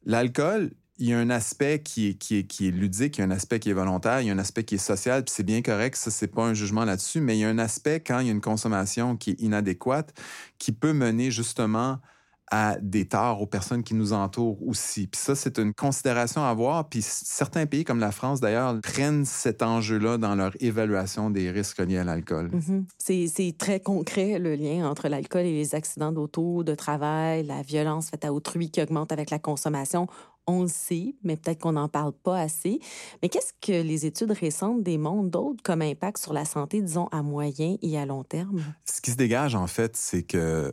L'alcool, 0.06 0.70
il 0.96 1.08
y 1.08 1.12
a 1.12 1.18
un 1.18 1.28
aspect 1.28 1.82
qui 1.82 2.08
est, 2.08 2.14
qui, 2.14 2.38
est, 2.38 2.44
qui 2.44 2.68
est 2.68 2.70
ludique, 2.70 3.18
il 3.18 3.20
y 3.20 3.24
a 3.24 3.26
un 3.26 3.30
aspect 3.30 3.60
qui 3.60 3.68
est 3.68 3.74
volontaire, 3.74 4.22
il 4.22 4.28
y 4.28 4.30
a 4.30 4.32
un 4.32 4.38
aspect 4.38 4.64
qui 4.64 4.76
est 4.76 4.78
social, 4.78 5.22
puis 5.22 5.34
c'est 5.36 5.42
bien 5.42 5.60
correct, 5.60 5.96
ça, 5.96 6.10
c'est 6.10 6.28
pas 6.28 6.44
un 6.44 6.54
jugement 6.54 6.86
là-dessus, 6.86 7.20
mais 7.20 7.36
il 7.36 7.40
y 7.40 7.44
a 7.44 7.48
un 7.50 7.58
aspect 7.58 8.00
quand 8.00 8.20
il 8.20 8.28
y 8.28 8.30
a 8.30 8.32
une 8.32 8.40
consommation 8.40 9.18
qui 9.18 9.32
est 9.32 9.40
inadéquate 9.42 10.14
qui 10.58 10.72
peut 10.72 10.94
mener 10.94 11.30
justement 11.30 11.98
à 12.50 12.76
des 12.80 13.06
torts 13.06 13.40
aux 13.40 13.46
personnes 13.46 13.82
qui 13.82 13.94
nous 13.94 14.12
entourent 14.12 14.66
aussi. 14.66 15.06
Puis 15.06 15.20
ça, 15.20 15.34
c'est 15.34 15.58
une 15.58 15.72
considération 15.72 16.42
à 16.42 16.48
avoir. 16.48 16.88
Puis 16.88 17.02
certains 17.02 17.66
pays, 17.66 17.84
comme 17.84 18.00
la 18.00 18.12
France 18.12 18.40
d'ailleurs, 18.40 18.78
prennent 18.82 19.24
cet 19.24 19.62
enjeu-là 19.62 20.18
dans 20.18 20.34
leur 20.34 20.52
évaluation 20.60 21.30
des 21.30 21.50
risques 21.50 21.78
liés 21.78 21.98
à 21.98 22.04
l'alcool. 22.04 22.50
Mhm. 22.52 22.86
C'est 22.98 23.54
très 23.58 23.80
concret, 23.80 24.38
le 24.38 24.54
lien 24.54 24.88
entre 24.88 25.08
l'alcool 25.08 25.46
et 25.46 25.52
les 25.52 25.74
accidents 25.74 26.12
d'auto, 26.12 26.62
de 26.62 26.74
travail, 26.74 27.44
la 27.44 27.62
violence 27.62 28.10
faite 28.10 28.24
à 28.24 28.32
autrui 28.32 28.70
qui 28.70 28.82
augmente 28.82 29.12
avec 29.12 29.30
la 29.30 29.38
consommation. 29.38 30.06
On 30.46 30.62
le 30.62 30.68
sait, 30.68 31.16
mais 31.22 31.36
peut-être 31.36 31.60
qu'on 31.60 31.72
n'en 31.72 31.88
parle 31.88 32.12
pas 32.12 32.38
assez. 32.38 32.78
Mais 33.22 33.30
qu'est-ce 33.30 33.54
que 33.62 33.82
les 33.82 34.04
études 34.04 34.32
récentes 34.32 34.82
démontrent 34.82 35.30
d'autres 35.30 35.62
comme 35.62 35.80
impact 35.80 36.18
sur 36.18 36.34
la 36.34 36.44
santé, 36.44 36.82
disons, 36.82 37.06
à 37.06 37.22
moyen 37.22 37.76
et 37.80 37.98
à 37.98 38.04
long 38.04 38.24
terme? 38.24 38.62
Ce 38.84 39.00
qui 39.00 39.10
se 39.10 39.16
dégage, 39.16 39.54
en 39.54 39.66
fait, 39.66 39.96
c'est 39.96 40.22
que 40.22 40.70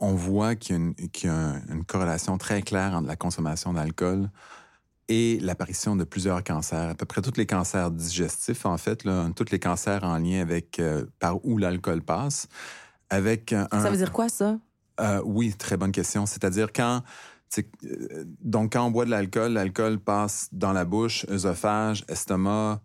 on 0.00 0.14
voit 0.14 0.56
qu'il 0.56 0.76
y 0.76 1.28
a, 1.28 1.54
une, 1.68 1.84
corrélation 1.84 2.38
très 2.38 2.62
claire 2.62 2.94
entre 2.94 3.06
la 3.06 3.16
consommation 3.16 3.74
d'alcool 3.74 4.30
et 5.08 5.38
l'apparition 5.40 5.94
de 5.94 6.04
plusieurs 6.04 6.42
cancers. 6.42 6.90
À 6.90 6.94
peu 6.94 7.04
près 7.04 7.20
tous 7.20 7.36
les 7.36 7.46
cancers 7.46 7.90
digestifs, 7.90 8.64
en 8.64 8.78
fait, 8.78 9.04
là, 9.04 9.28
tous 9.36 9.50
les 9.50 9.58
cancers 9.58 10.02
en 10.04 10.18
lien 10.18 10.40
avec 10.40 10.78
euh, 10.78 11.04
par 11.18 11.44
où 11.44 11.58
l'alcool 11.58 12.00
passe. 12.00 12.48
Avec 13.10 13.52
un, 13.52 13.68
ça 13.70 13.90
veut 13.90 13.96
dire 13.96 14.12
quoi, 14.12 14.28
ça? 14.28 14.58
Euh, 15.00 15.20
oui, 15.24 15.52
très 15.56 15.76
bonne 15.76 15.92
question. 15.92 16.26
C'est-à-dire 16.26 16.72
quand... 16.72 17.02
Euh, 17.58 18.24
donc, 18.40 18.74
quand 18.74 18.86
on 18.86 18.92
boit 18.92 19.04
de 19.04 19.10
l'alcool, 19.10 19.52
l'alcool 19.52 19.98
passe 19.98 20.48
dans 20.52 20.72
la 20.72 20.84
bouche, 20.84 21.26
œsophage, 21.28 22.04
estomac, 22.08 22.80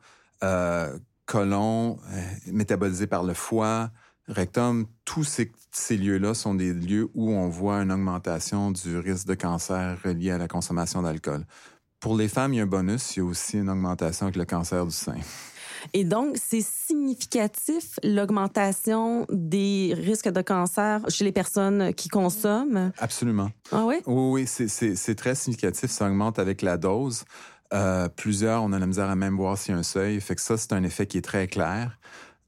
côlon, 1.27 1.99
métabolisé 2.47 3.07
par 3.07 3.23
le 3.23 3.33
foie, 3.33 3.91
rectum, 4.27 4.85
tous 5.03 5.23
ces, 5.71 5.97
lieux-là 5.97 6.33
sont 6.33 6.55
des 6.55 6.73
lieux 6.73 7.09
où 7.13 7.31
on 7.31 7.47
voit 7.49 7.77
une 7.77 7.91
augmentation 7.91 8.71
du 8.71 8.97
risque 8.97 9.27
de 9.27 9.35
cancer 9.35 9.97
relié 10.03 10.31
à 10.31 10.37
la 10.37 10.47
consommation 10.47 11.01
d'alcool. 11.01 11.45
Pour 11.99 12.15
les 12.15 12.27
femmes, 12.27 12.53
il 12.53 12.57
y 12.57 12.59
a 12.59 12.63
un 12.63 12.67
bonus, 12.67 13.15
il 13.15 13.19
y 13.19 13.21
a 13.21 13.25
aussi 13.25 13.57
une 13.57 13.69
augmentation 13.69 14.27
avec 14.27 14.35
le 14.35 14.45
cancer 14.45 14.85
du 14.85 14.93
sein. 14.93 15.15
Et 15.93 16.03
donc, 16.03 16.37
c'est 16.41 16.61
significatif 16.61 17.99
l'augmentation 18.03 19.25
des 19.29 19.93
risques 19.95 20.29
de 20.29 20.41
cancer 20.41 21.01
chez 21.09 21.23
les 21.23 21.31
personnes 21.31 21.93
qui 21.93 22.09
consomment? 22.09 22.91
Absolument. 22.97 23.51
Ah 23.71 23.85
oui? 23.85 23.95
Oui, 24.05 24.47
oui, 24.47 24.67
c'est 24.67 25.15
très 25.15 25.35
significatif. 25.35 25.89
Ça 25.89 26.07
augmente 26.07 26.39
avec 26.39 26.61
la 26.61 26.77
dose. 26.77 27.23
Euh, 27.73 28.07
plusieurs, 28.09 28.63
on 28.63 28.73
a 28.73 28.79
la 28.79 28.87
misère 28.87 29.09
à 29.09 29.15
même 29.15 29.35
voir 29.35 29.57
s'il 29.57 29.73
y 29.73 29.75
a 29.75 29.79
un 29.79 29.83
seuil. 29.83 30.19
Fait 30.21 30.35
que 30.35 30.41
ça, 30.41 30.57
c'est 30.57 30.73
un 30.73 30.83
effet 30.83 31.07
qui 31.07 31.17
est 31.17 31.25
très 31.25 31.47
clair. 31.47 31.97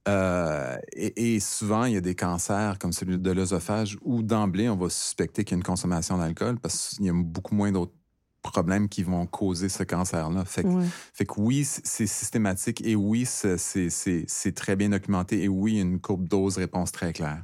Euh, 0.08 0.78
et, 0.94 1.40
souvent, 1.40 1.86
il 1.86 1.94
y 1.94 1.98
a 1.98 2.02
des 2.02 2.16
cancers 2.16 2.80
comme 2.80 2.94
celui 2.94 3.18
de 3.18 3.32
l'œsophage 3.32 3.98
où 4.04 4.24
d'emblée, 4.24 4.70
on 4.70 4.78
va 4.78 4.90
suspecter 4.90 5.44
qu'il 5.44 5.52
y 5.52 5.56
a 5.56 5.60
une 5.60 5.64
consommation 5.64 6.18
d'alcool 6.18 6.60
parce 6.60 6.90
qu'il 6.90 7.06
y 7.06 7.10
a 7.10 7.14
beaucoup 7.14 7.56
moins 7.56 7.72
d'autres 7.72 7.94
problèmes 8.42 8.88
qui 8.88 9.04
vont 9.04 9.26
causer 9.26 9.68
ce 9.68 9.84
cancer-là. 9.84 10.46
Fait, 10.46 10.64
que 10.64 11.34
oui, 11.38 11.66
c'est 11.66 12.08
systématique 12.08 12.82
et 12.86 12.96
oui, 12.96 13.26
c'est 13.26 14.56
très 14.56 14.76
bien 14.76 14.90
documenté 14.90 15.44
et 15.44 15.48
oui, 15.50 15.80
une 15.80 16.00
courbe 16.00 16.28
dose-réponse 16.28 16.92
très 16.92 17.12
claire. 17.12 17.44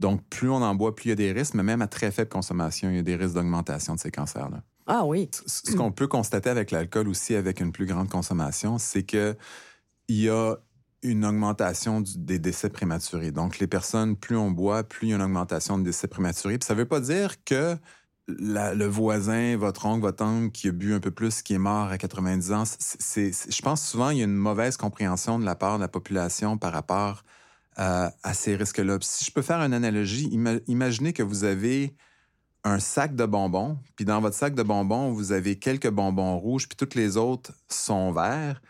Donc, 0.00 0.22
plus 0.28 0.50
on 0.50 0.56
en 0.56 0.74
boit, 0.74 0.94
plus 0.94 1.06
il 1.06 1.08
y 1.10 1.12
a 1.12 1.16
des 1.16 1.32
risques, 1.32 1.54
mais 1.54 1.62
même 1.62 1.82
à 1.82 1.86
très 1.86 2.10
faible 2.10 2.30
consommation, 2.30 2.90
il 2.90 2.96
y 2.96 2.98
a 2.98 3.02
des 3.02 3.16
risques 3.16 3.34
d'augmentation 3.34 3.94
de 3.94 4.00
ces 4.00 4.10
cancers-là. 4.10 4.62
Ah 4.86 5.04
oui. 5.04 5.30
Ce 5.46 5.76
qu'on 5.76 5.92
peut 5.92 6.08
constater 6.08 6.50
avec 6.50 6.72
l'alcool 6.72 7.08
aussi, 7.08 7.36
avec 7.36 7.60
une 7.60 7.70
plus 7.70 7.86
grande 7.86 8.08
consommation, 8.08 8.78
c'est 8.78 9.04
que 9.04 9.36
il 10.08 10.22
y 10.22 10.28
a 10.28 10.56
une 11.02 11.24
augmentation 11.24 12.02
des 12.16 12.38
décès 12.38 12.68
prématurés. 12.68 13.30
Donc, 13.30 13.58
les 13.58 13.66
personnes, 13.66 14.16
plus 14.16 14.36
on 14.36 14.50
boit, 14.50 14.84
plus 14.84 15.08
il 15.08 15.10
y 15.10 15.12
a 15.12 15.16
une 15.16 15.22
augmentation 15.22 15.78
de 15.78 15.84
décès 15.84 16.08
prématurés. 16.08 16.58
Puis 16.58 16.66
ça 16.66 16.74
ne 16.74 16.78
veut 16.78 16.88
pas 16.88 17.00
dire 17.00 17.42
que 17.44 17.76
le 18.28 18.84
voisin, 18.84 19.56
votre 19.56 19.86
oncle, 19.86 20.02
votre 20.02 20.24
oncle 20.24 20.52
qui 20.52 20.68
a 20.68 20.72
bu 20.72 20.94
un 20.94 21.00
peu 21.00 21.10
plus, 21.10 21.42
qui 21.42 21.54
est 21.54 21.58
mort 21.58 21.88
à 21.88 21.98
90 21.98 22.52
ans, 22.52 22.64
je 22.64 23.62
pense 23.62 23.84
souvent 23.84 24.10
il 24.10 24.18
y 24.18 24.20
a 24.20 24.24
une 24.24 24.36
mauvaise 24.36 24.76
compréhension 24.76 25.38
de 25.38 25.44
la 25.44 25.56
part 25.56 25.78
de 25.78 25.82
la 25.82 25.88
population 25.88 26.56
par 26.56 26.72
rapport 26.72 27.24
à 27.76 28.34
ces 28.34 28.56
risques-là. 28.56 28.98
si 29.00 29.24
je 29.24 29.32
peux 29.32 29.42
faire 29.42 29.60
une 29.62 29.72
analogie, 29.72 30.28
imaginez 30.66 31.12
que 31.12 31.22
vous 31.22 31.44
avez 31.44 31.96
un 32.62 32.78
sac 32.78 33.16
de 33.16 33.24
bonbons, 33.24 33.78
puis 33.96 34.04
dans 34.04 34.20
votre 34.20 34.36
sac 34.36 34.54
de 34.54 34.62
bonbons, 34.62 35.12
vous 35.12 35.32
avez 35.32 35.58
quelques 35.58 35.88
bonbons 35.88 36.36
rouges, 36.36 36.68
puis 36.68 36.76
toutes 36.76 36.94
les 36.94 37.16
autres 37.16 37.52
sont 37.68 38.12
verts 38.12 38.60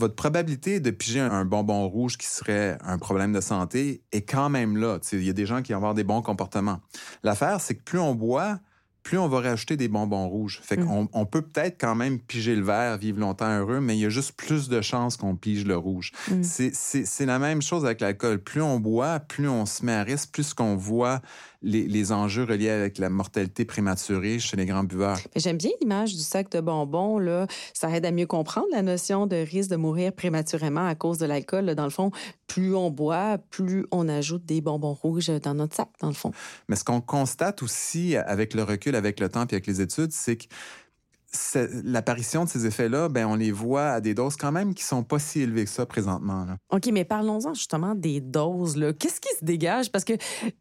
votre 0.00 0.14
probabilité 0.14 0.80
de 0.80 0.90
piger 0.90 1.20
un 1.20 1.44
bonbon 1.44 1.86
rouge 1.88 2.16
qui 2.16 2.26
serait 2.26 2.78
un 2.82 2.98
problème 2.98 3.32
de 3.32 3.40
santé 3.40 4.02
est 4.12 4.22
quand 4.22 4.48
même 4.48 4.76
là. 4.76 4.98
Il 5.12 5.22
y 5.22 5.30
a 5.30 5.34
des 5.34 5.46
gens 5.46 5.62
qui 5.62 5.72
vont 5.72 5.78
avoir 5.78 5.94
des 5.94 6.04
bons 6.04 6.22
comportements. 6.22 6.80
L'affaire, 7.22 7.60
c'est 7.60 7.74
que 7.74 7.82
plus 7.82 7.98
on 7.98 8.14
boit, 8.14 8.58
plus 9.02 9.18
on 9.18 9.28
va 9.28 9.40
rajouter 9.40 9.76
des 9.76 9.88
bonbons 9.88 10.26
rouges. 10.28 10.60
Fait 10.62 10.76
qu'on 10.76 11.04
mm. 11.04 11.08
on 11.12 11.26
peut 11.26 11.42
peut-être 11.42 11.78
quand 11.78 11.94
même 11.94 12.18
piger 12.18 12.56
le 12.56 12.62
vert, 12.62 12.96
vivre 12.96 13.20
longtemps 13.20 13.58
heureux, 13.58 13.80
mais 13.80 13.96
il 13.96 14.00
y 14.00 14.06
a 14.06 14.08
juste 14.08 14.32
plus 14.32 14.68
de 14.68 14.80
chances 14.80 15.16
qu'on 15.16 15.36
pige 15.36 15.66
le 15.66 15.76
rouge. 15.76 16.12
Mm. 16.30 16.42
C'est 16.42 17.26
la 17.26 17.38
même 17.38 17.60
chose 17.60 17.84
avec 17.84 18.00
l'alcool. 18.00 18.38
Plus 18.38 18.62
on 18.62 18.80
boit, 18.80 19.20
plus 19.20 19.48
on 19.48 19.66
se 19.66 19.84
met 19.84 19.92
à 19.92 20.02
risque, 20.02 20.30
plus 20.32 20.54
qu'on 20.54 20.76
voit 20.76 21.20
les, 21.62 22.12
enjeux 22.12 22.44
reliés 22.44 22.70
avec 22.70 22.98
la 22.98 23.10
mortalité 23.10 23.64
prématurée 23.64 24.38
chez 24.38 24.56
les 24.56 24.66
grands 24.66 24.84
buveurs? 24.84 25.18
J'aime 25.36 25.58
bien 25.58 25.70
l'image 25.80 26.14
du 26.14 26.22
sac 26.22 26.50
de 26.50 26.60
bonbons. 26.60 27.18
Là. 27.18 27.46
Ça 27.74 27.90
aide 27.90 28.06
à 28.06 28.12
mieux 28.12 28.26
comprendre 28.26 28.68
la 28.72 28.82
notion 28.82 29.26
de 29.26 29.36
risque 29.36 29.70
de 29.70 29.76
mourir 29.76 30.12
prématurément 30.12 30.86
à 30.86 30.94
cause 30.94 31.18
de 31.18 31.26
l'alcool. 31.26 31.74
Dans 31.74 31.84
le 31.84 31.90
fond, 31.90 32.10
plus 32.46 32.74
on 32.74 32.90
boit, 32.90 33.38
plus 33.50 33.86
on 33.90 34.08
ajoute 34.08 34.44
des 34.44 34.60
bonbons 34.60 34.94
rouges 34.94 35.28
dans 35.28 35.54
notre 35.54 35.76
sac, 35.76 35.88
dans 36.00 36.08
le 36.08 36.14
fond. 36.14 36.32
Mais 36.68 36.76
ce 36.76 36.84
qu'on 36.84 37.00
constate 37.00 37.62
aussi 37.62 38.16
avec 38.16 38.54
le 38.54 38.62
recul, 38.62 38.96
avec 38.96 39.20
le 39.20 39.28
temps 39.28 39.44
et 39.46 39.54
avec 39.54 39.66
les 39.66 39.80
études, 39.80 40.12
c'est 40.12 40.36
que 40.36 40.46
l'apparition 41.84 42.44
de 42.44 42.48
ces 42.48 42.66
effets-là, 42.66 43.08
ben, 43.08 43.26
on 43.26 43.36
les 43.36 43.52
voit 43.52 43.90
à 43.90 44.00
des 44.00 44.14
doses 44.14 44.36
quand 44.36 44.52
même 44.52 44.74
qui 44.74 44.82
sont 44.82 45.02
pas 45.02 45.18
si 45.18 45.40
élevées 45.40 45.64
que 45.64 45.70
ça 45.70 45.86
présentement. 45.86 46.46
OK, 46.70 46.88
mais 46.92 47.04
parlons-en 47.04 47.54
justement 47.54 47.94
des 47.94 48.20
doses. 48.20 48.74
Qu'est-ce 48.98 49.20
qui 49.20 49.34
se 49.38 49.44
dégage? 49.44 49.92
Parce 49.92 50.04
que 50.04 50.14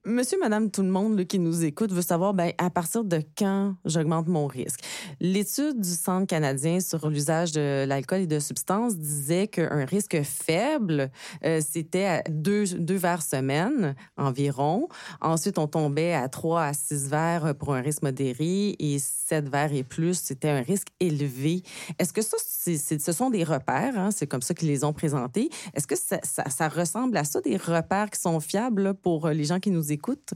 monsieur, 0.06 0.38
madame, 0.40 0.70
tout 0.70 0.84
le 0.84 0.90
monde 0.90 1.26
qui 1.26 1.40
nous 1.40 1.64
écoute 1.64 1.92
veut 1.92 2.02
savoir 2.02 2.34
ben, 2.34 2.52
à 2.58 2.70
partir 2.70 3.04
de 3.04 3.22
quand 3.38 3.76
j'augmente 3.86 4.28
mon 4.28 4.48
risque? 4.48 4.82
L'étude 5.20 5.82
du 5.82 5.90
Centre 5.90 6.28
canadien 6.28 6.80
sur 6.80 7.10
l'usage 7.10 7.52
de 7.52 7.86
l'alcool 7.86 8.22
et 8.22 8.28
de 8.28 8.40
substances 8.40 8.96
disait 8.96 9.48
qu'un 9.48 9.86
risque 9.86 10.22
faible, 10.24 11.12
euh, 11.44 11.62
c'était 11.68 12.06
à 12.06 12.24
deux, 12.30 12.66
deux 12.66 12.96
verres 12.96 13.24
semaine 13.24 13.96
environ. 14.18 14.88
Ensuite, 15.22 15.58
on 15.58 15.68
tombait 15.68 16.14
à 16.14 16.30
trois 16.30 16.64
à 16.64 16.74
six 16.74 17.08
verres 17.10 17.56
pour 17.56 17.74
un 17.74 17.82
risque 17.82 18.04
modéré 18.04 18.76
et 18.78 19.00
sept 19.00 19.50
verres 19.50 19.74
et 19.74 19.84
plus, 19.84 20.20
c'était 20.20 20.50
un 20.50 20.59
risque 20.62 20.88
élevé. 21.00 21.64
Est-ce 21.98 22.14
que 22.14 22.22
ça, 22.22 22.38
ce 22.40 23.12
sont 23.12 23.30
des 23.30 23.44
repères? 23.44 23.98
Hein? 23.98 24.12
C'est 24.12 24.28
comme 24.28 24.42
ça 24.42 24.54
qu'ils 24.54 24.70
les 24.70 24.84
ont 24.84 24.94
présentés. 24.94 25.50
Est-ce 25.74 25.88
que 25.88 25.96
ça, 25.96 26.68
ressemble 26.70 27.18
à 27.18 27.24
ça, 27.24 27.42
des 27.42 27.58
repères 27.58 28.10
qui 28.10 28.20
sont 28.20 28.40
fiables 28.40 28.94
pour 28.94 29.28
euh, 29.28 29.34
les 29.34 29.46
gens 29.46 29.60
qui 29.60 29.72
nous 29.72 29.92
écoutent? 29.92 30.34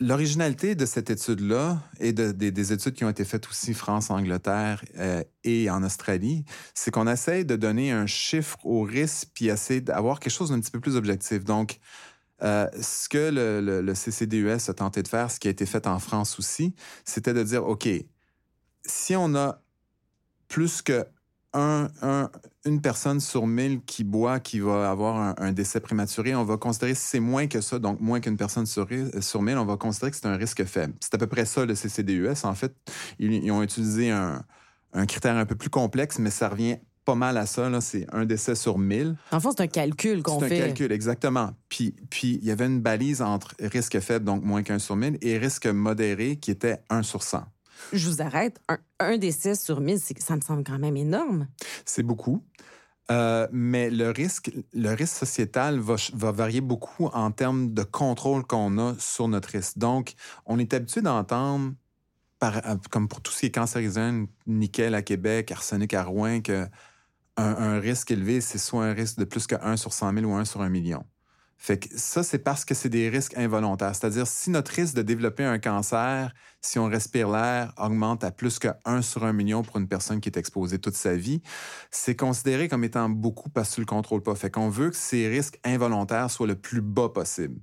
L'originalité 0.00 0.74
de 0.74 0.84
cette 0.84 1.10
étude-là 1.10 1.78
et 2.00 2.12
des, 2.12 2.72
études 2.72 2.94
qui 2.94 3.04
ont 3.04 3.08
été 3.08 3.24
faites 3.24 3.48
aussi 3.48 3.72
France, 3.72 4.10
Angleterre 4.10 4.84
euh, 4.98 5.22
et 5.44 5.70
en 5.70 5.84
Australie, 5.84 6.44
c'est 6.74 6.90
qu'on 6.90 7.06
essaie 7.06 7.44
de 7.44 7.54
donner 7.54 7.92
un 7.92 8.06
chiffre 8.06 8.58
au 8.64 8.82
risque 8.82 9.28
puis 9.32 9.46
essayer 9.46 9.80
d'avoir 9.80 10.18
quelque 10.18 10.32
chose 10.32 10.50
d'un 10.50 10.58
petit 10.58 10.72
peu 10.72 10.80
plus 10.80 10.96
objectif. 10.96 11.44
Donc, 11.44 11.78
euh, 12.42 12.66
ce 12.80 13.08
que 13.08 13.30
le, 13.32 13.92
CCDUS 13.94 14.68
a 14.68 14.74
tenté 14.74 15.02
de 15.02 15.08
faire, 15.08 15.30
ce 15.30 15.38
qui 15.38 15.46
a 15.46 15.52
été 15.52 15.66
fait 15.66 15.86
en 15.86 16.00
France 16.00 16.38
aussi, 16.38 16.74
c'était 17.04 17.34
de 17.34 17.42
dire, 17.44 17.64
OK, 17.64 17.88
si 18.84 19.16
on 19.16 19.34
a 19.34 19.60
plus 20.48 20.82
que 20.82 21.06
une 21.54 22.80
personne 22.80 23.20
sur 23.20 23.46
mille 23.46 23.82
qui 23.84 24.04
boit, 24.04 24.40
qui 24.40 24.60
va 24.60 24.90
avoir 24.90 25.34
un, 25.38 25.52
décès 25.52 25.80
prématuré, 25.80 26.34
on 26.34 26.44
va 26.44 26.56
considérer 26.56 26.94
si 26.94 27.02
c'est 27.02 27.20
moins 27.20 27.46
que 27.46 27.60
ça, 27.60 27.78
donc 27.78 28.00
moins 28.00 28.20
qu'une 28.20 28.36
personne 28.36 28.66
sur, 28.66 28.88
sur 29.20 29.42
mille, 29.42 29.58
on 29.58 29.66
va 29.66 29.76
considérer 29.76 30.10
que 30.10 30.16
c'est 30.16 30.26
un 30.26 30.36
risque 30.36 30.64
faible. 30.64 30.94
C'est 31.00 31.14
à 31.14 31.18
peu 31.18 31.26
près 31.26 31.44
ça 31.44 31.66
le 31.66 31.74
CCDUS. 31.74 32.44
En 32.44 32.54
fait, 32.54 32.74
ils, 33.18 33.50
ont 33.50 33.62
utilisé 33.62 34.10
un, 34.10 34.44
critère 35.06 35.36
un 35.36 35.44
peu 35.44 35.54
plus 35.54 35.70
complexe, 35.70 36.18
mais 36.18 36.30
ça 36.30 36.48
revient 36.48 36.78
pas 37.04 37.16
mal 37.16 37.36
à 37.36 37.46
ça. 37.46 37.68
C'est 37.80 38.06
un 38.12 38.24
décès 38.24 38.54
sur 38.54 38.78
mille. 38.78 39.16
En 39.30 39.40
fait, 39.40 39.48
c'est 39.50 39.62
un 39.62 39.66
calcul 39.66 40.22
qu'on 40.22 40.40
fait. 40.40 40.48
C'est 40.48 40.62
un 40.62 40.66
calcul, 40.68 40.92
exactement. 40.92 41.50
Puis, 41.68 41.94
puis, 42.08 42.38
il 42.40 42.46
y 42.46 42.50
avait 42.50 42.66
une 42.66 42.80
balise 42.80 43.20
entre 43.20 43.54
risque 43.60 43.98
faible, 44.00 44.24
donc 44.24 44.42
moins 44.42 44.62
qu'un 44.62 44.78
sur 44.78 44.96
mille, 44.96 45.18
et 45.20 45.36
risque 45.36 45.66
modéré, 45.66 46.36
qui 46.36 46.50
était 46.50 46.78
un 46.88 47.02
sur 47.02 47.22
cent. 47.22 47.44
Je 47.92 48.08
vous 48.08 48.22
arrête. 48.22 48.60
Un, 48.98 49.18
décès 49.18 49.54
sur 49.54 49.80
mille, 49.80 49.98
ça 50.00 50.36
me 50.36 50.40
semble 50.40 50.64
quand 50.64 50.78
même 50.78 50.96
énorme. 50.96 51.48
C'est 51.84 52.02
beaucoup. 52.02 52.44
Euh, 53.10 53.48
mais 53.50 53.90
le 53.90 54.10
risque, 54.10 54.52
le 54.72 54.94
risque 54.94 55.16
sociétal 55.16 55.78
va, 55.80 55.96
va 56.14 56.32
varier 56.32 56.60
beaucoup 56.60 57.06
en 57.06 57.30
termes 57.30 57.74
de 57.74 57.82
contrôle 57.82 58.44
qu'on 58.44 58.78
a 58.78 58.94
sur 58.98 59.28
notre 59.28 59.50
risque. 59.50 59.76
Donc, 59.78 60.14
on 60.46 60.58
est 60.58 60.72
habitué 60.72 61.02
d'entendre 61.02 61.72
par- 62.38 62.62
comme 62.90 63.08
pour 63.08 63.20
tout 63.20 63.32
ce 63.32 63.40
qui 63.40 63.46
est 63.46 64.26
nickel 64.46 64.94
à 64.94 65.02
Québec, 65.02 65.50
arsenic 65.50 65.94
à 65.94 66.04
Rouen, 66.04 66.40
que 66.40 66.66
un, 67.36 67.44
un 67.44 67.80
risque 67.80 68.10
élevé, 68.10 68.40
c'est 68.40 68.58
soit 68.58 68.84
un 68.84 68.92
risque 68.92 69.18
de 69.18 69.24
plus 69.24 69.46
que 69.46 69.54
1 69.60 69.76
sur 69.76 69.92
100 69.92 70.12
000 70.14 70.26
ou 70.26 70.34
1 70.34 70.44
sur 70.44 70.60
1 70.60 70.68
million. 70.68 71.04
Fait 71.64 71.78
que 71.78 71.96
ça, 71.96 72.24
c'est 72.24 72.40
parce 72.40 72.64
que 72.64 72.74
c'est 72.74 72.88
des 72.88 73.08
risques 73.08 73.38
involontaires. 73.38 73.94
C'est-à-dire, 73.94 74.26
si 74.26 74.50
notre 74.50 74.72
risque 74.72 74.96
de 74.96 75.02
développer 75.02 75.44
un 75.44 75.60
cancer, 75.60 76.34
si 76.60 76.80
on 76.80 76.88
respire 76.88 77.28
l'air, 77.28 77.72
augmente 77.78 78.24
à 78.24 78.32
plus 78.32 78.58
que 78.58 78.66
1 78.84 79.00
sur 79.00 79.22
1 79.22 79.32
million 79.32 79.62
pour 79.62 79.76
une 79.76 79.86
personne 79.86 80.20
qui 80.20 80.28
est 80.28 80.36
exposée 80.36 80.80
toute 80.80 80.96
sa 80.96 81.14
vie, 81.14 81.40
c'est 81.92 82.16
considéré 82.16 82.66
comme 82.66 82.82
étant 82.82 83.08
beaucoup 83.08 83.48
parce 83.48 83.70
que 83.70 83.74
tu 83.76 83.80
le 83.82 83.86
contrôles 83.86 84.24
pas. 84.24 84.34
Fait 84.34 84.50
qu'on 84.50 84.70
veut 84.70 84.90
que 84.90 84.96
ces 84.96 85.28
risques 85.28 85.60
involontaires 85.62 86.32
soient 86.32 86.48
le 86.48 86.56
plus 86.56 86.80
bas 86.80 87.10
possible. 87.10 87.60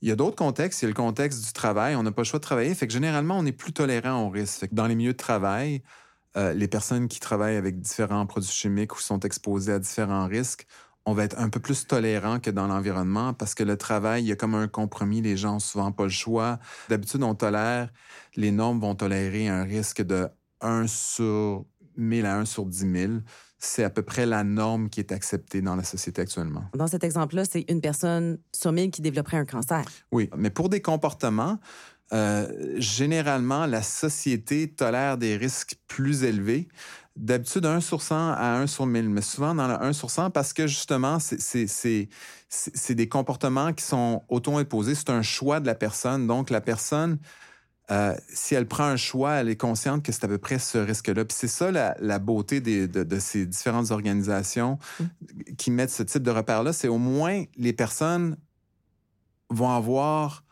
Il 0.00 0.08
y 0.08 0.10
a 0.10 0.16
d'autres 0.16 0.36
contextes. 0.36 0.80
Il 0.80 0.86
y 0.86 0.86
a 0.86 0.88
le 0.88 0.94
contexte 0.94 1.44
du 1.44 1.52
travail. 1.52 1.96
On 1.96 2.04
n'a 2.04 2.12
pas 2.12 2.22
le 2.22 2.26
choix 2.26 2.38
de 2.38 2.44
travailler. 2.44 2.74
Fait 2.74 2.86
que 2.86 2.94
généralement, 2.94 3.36
on 3.36 3.44
est 3.44 3.52
plus 3.52 3.74
tolérant 3.74 4.22
au 4.22 4.30
risque. 4.30 4.60
Fait 4.60 4.68
que 4.68 4.74
dans 4.74 4.86
les 4.86 4.94
milieux 4.94 5.12
de 5.12 5.18
travail, 5.18 5.82
euh, 6.38 6.54
les 6.54 6.68
personnes 6.68 7.08
qui 7.08 7.20
travaillent 7.20 7.56
avec 7.56 7.78
différents 7.78 8.24
produits 8.24 8.50
chimiques 8.50 8.96
ou 8.96 9.00
sont 9.00 9.20
exposées 9.20 9.74
à 9.74 9.78
différents 9.78 10.26
risques, 10.26 10.66
on 11.08 11.14
va 11.14 11.24
être 11.24 11.38
un 11.38 11.48
peu 11.48 11.58
plus 11.58 11.86
tolérant 11.86 12.38
que 12.38 12.50
dans 12.50 12.66
l'environnement 12.66 13.32
parce 13.32 13.54
que 13.54 13.62
le 13.62 13.78
travail, 13.78 14.24
il 14.24 14.26
y 14.26 14.32
a 14.32 14.36
comme 14.36 14.54
un 14.54 14.68
compromis. 14.68 15.22
Les 15.22 15.38
gens 15.38 15.56
ont 15.56 15.58
souvent 15.58 15.90
pas 15.90 16.02
le 16.02 16.10
choix. 16.10 16.58
D'habitude, 16.90 17.22
on 17.22 17.34
tolère, 17.34 17.90
les 18.36 18.50
normes 18.50 18.78
vont 18.78 18.94
tolérer 18.94 19.48
un 19.48 19.64
risque 19.64 20.02
de 20.02 20.28
1 20.60 20.86
sur 20.86 21.64
1000 21.96 22.26
à 22.26 22.36
1 22.40 22.44
sur 22.44 22.66
10 22.66 22.92
000. 22.92 23.12
C'est 23.58 23.84
à 23.84 23.90
peu 23.90 24.02
près 24.02 24.26
la 24.26 24.44
norme 24.44 24.90
qui 24.90 25.00
est 25.00 25.10
acceptée 25.10 25.62
dans 25.62 25.76
la 25.76 25.82
société 25.82 26.20
actuellement. 26.20 26.64
Dans 26.74 26.86
cet 26.86 27.02
exemple-là, 27.04 27.44
c'est 27.50 27.64
une 27.70 27.80
personne 27.80 28.38
sur 28.52 28.72
mille 28.72 28.90
qui 28.90 29.00
développerait 29.00 29.38
un 29.38 29.46
cancer. 29.46 29.84
Oui, 30.12 30.28
mais 30.36 30.50
pour 30.50 30.68
des 30.68 30.82
comportements, 30.82 31.58
euh, 32.12 32.76
généralement, 32.76 33.64
la 33.64 33.82
société 33.82 34.68
tolère 34.68 35.16
des 35.16 35.38
risques 35.38 35.76
plus 35.86 36.24
élevés. 36.24 36.68
D'habitude, 37.18 37.66
1 37.66 37.80
sur 37.80 38.00
100 38.00 38.14
à 38.32 38.58
1 38.60 38.68
sur 38.68 38.86
1000, 38.86 39.08
mais 39.10 39.22
souvent 39.22 39.52
dans 39.52 39.66
le 39.66 39.74
1 39.82 39.92
sur 39.92 40.08
100 40.08 40.30
parce 40.30 40.52
que 40.52 40.68
justement, 40.68 41.18
c'est- 41.18 42.94
des 42.94 43.08
comportements 43.08 43.72
qui 43.72 43.84
sont 43.84 44.22
auto-imposés. 44.28 44.94
C'est 44.94 45.10
un 45.10 45.22
choix 45.22 45.58
de 45.58 45.66
la 45.66 45.74
personne. 45.74 46.28
Donc, 46.28 46.48
la 46.48 46.60
personne, 46.60 47.18
euh, 47.90 48.14
si 48.32 48.54
elle 48.54 48.68
prend 48.68 48.84
un 48.84 48.96
choix, 48.96 49.32
elle 49.32 49.48
est 49.48 49.56
consciente 49.56 50.04
que 50.04 50.12
c'est 50.12 50.24
à 50.24 50.28
peu 50.28 50.38
près 50.38 50.60
ce 50.60 50.78
risque-là. 50.78 51.24
Puis 51.24 51.36
c'est 51.36 51.48
ça 51.48 51.72
la, 51.72 51.96
la 51.98 52.20
beauté 52.20 52.60
des- 52.60 52.86
de, 52.86 53.02
de 53.02 53.18
ces 53.18 53.46
différentes 53.46 53.90
organisations 53.90 54.78
qui 55.56 55.72
mettent 55.72 55.90
ce 55.90 56.04
type 56.04 56.22
de 56.22 56.30
repères-là. 56.30 56.72
C'est 56.72 56.88
au 56.88 56.98
moins 56.98 57.44
les 57.56 57.72
personnes 57.72 58.36
vont 59.50 59.70
avoir 59.70 60.44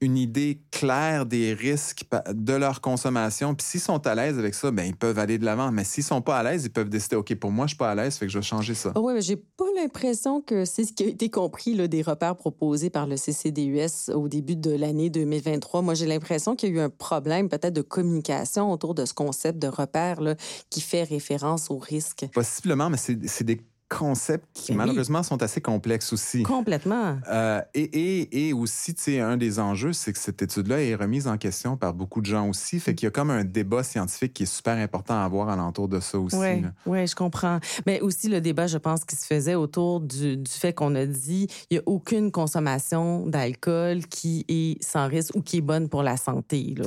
une 0.00 0.16
idée 0.16 0.60
claire 0.70 1.26
des 1.26 1.54
risques 1.54 2.04
de 2.32 2.52
leur 2.52 2.80
consommation. 2.80 3.54
Puis 3.54 3.66
s'ils 3.66 3.80
sont 3.80 4.06
à 4.06 4.14
l'aise 4.14 4.38
avec 4.38 4.54
ça, 4.54 4.70
ben 4.70 4.84
ils 4.84 4.96
peuvent 4.96 5.18
aller 5.18 5.38
de 5.38 5.44
l'avant. 5.44 5.72
Mais 5.72 5.84
s'ils 5.84 6.04
sont 6.04 6.22
pas 6.22 6.38
à 6.38 6.42
l'aise, 6.42 6.64
ils 6.64 6.70
peuvent 6.70 6.88
décider, 6.88 7.16
OK, 7.16 7.34
pour 7.36 7.50
moi, 7.50 7.66
je 7.66 7.70
suis 7.70 7.78
pas 7.78 7.90
à 7.90 7.94
l'aise, 7.94 8.16
fait 8.16 8.26
que 8.26 8.32
je 8.32 8.38
vais 8.38 8.44
changer 8.44 8.74
ça. 8.74 8.92
Ah 8.94 9.00
oui, 9.00 9.14
mais 9.14 9.22
j'ai 9.22 9.36
pas 9.36 9.64
l'impression 9.76 10.40
que 10.40 10.64
c'est 10.64 10.84
ce 10.84 10.92
qui 10.92 11.04
a 11.04 11.06
été 11.06 11.30
compris 11.30 11.74
là, 11.74 11.88
des 11.88 12.02
repères 12.02 12.36
proposés 12.36 12.90
par 12.90 13.06
le 13.06 13.16
CCDUS 13.16 14.12
au 14.14 14.28
début 14.28 14.56
de 14.56 14.70
l'année 14.70 15.10
2023. 15.10 15.82
Moi, 15.82 15.94
j'ai 15.94 16.06
l'impression 16.06 16.56
qu'il 16.56 16.70
y 16.70 16.72
a 16.72 16.76
eu 16.76 16.80
un 16.80 16.90
problème 16.90 17.48
peut-être 17.48 17.74
de 17.74 17.82
communication 17.82 18.72
autour 18.72 18.94
de 18.94 19.04
ce 19.04 19.14
concept 19.14 19.58
de 19.58 19.68
repère 19.68 20.20
là, 20.20 20.34
qui 20.70 20.80
fait 20.80 21.02
référence 21.02 21.70
au 21.70 21.78
risque. 21.78 22.26
Possiblement, 22.32 22.90
mais 22.90 22.96
c'est 22.96 23.16
c'est 23.26 23.44
des 23.44 23.60
concepts 23.88 24.46
qui, 24.52 24.72
Ben 24.72 24.80
oui. 24.80 24.86
malheureusement, 24.86 25.22
sont 25.22 25.42
assez 25.42 25.60
complexes 25.60 26.12
aussi. 26.12 26.42
Complètement. 26.42 27.18
Euh, 27.28 27.60
et, 27.74 27.82
et, 27.82 28.48
et 28.48 28.52
aussi, 28.52 28.94
tu 28.94 29.02
sais, 29.02 29.20
un 29.20 29.36
des 29.36 29.58
enjeux, 29.58 29.92
c'est 29.92 30.12
que 30.12 30.18
cette 30.18 30.42
étude-là 30.42 30.82
est 30.82 30.94
remise 30.94 31.28
en 31.28 31.36
question 31.38 31.76
par 31.76 31.94
beaucoup 31.94 32.20
de 32.20 32.26
gens 32.26 32.48
aussi. 32.48 32.80
Fait 32.80 32.94
qu'il 32.94 33.06
y 33.06 33.08
a 33.08 33.10
comme 33.10 33.30
un 33.30 33.44
débat 33.44 33.82
scientifique 33.82 34.34
qui 34.34 34.42
est 34.44 34.46
super 34.46 34.76
important 34.76 35.14
à 35.14 35.24
avoir 35.24 35.48
alentour 35.48 35.88
de 35.88 36.00
ça 36.00 36.18
aussi. 36.18 36.36
Oui, 36.36 36.64
ouais, 36.86 37.06
je 37.06 37.14
comprends. 37.14 37.60
Mais 37.86 38.00
aussi 38.00 38.28
le 38.28 38.40
débat, 38.40 38.66
je 38.66 38.78
pense, 38.78 39.04
qui 39.04 39.16
se 39.16 39.26
faisait 39.26 39.54
autour 39.54 40.00
du, 40.00 40.36
du 40.36 40.50
fait 40.50 40.72
qu'on 40.72 40.94
a 40.94 41.06
dit 41.06 41.48
il 41.70 41.74
n'y 41.74 41.78
a 41.78 41.82
aucune 41.86 42.32
consommation 42.32 43.26
d'alcool 43.26 44.06
qui 44.06 44.44
est 44.48 44.82
sans 44.82 45.06
risque 45.08 45.34
ou 45.34 45.42
qui 45.42 45.58
est 45.58 45.62
bonne 45.62 45.88
pour 45.88 46.02
la 46.02 46.16
santé. 46.16 46.74
Là. 46.76 46.86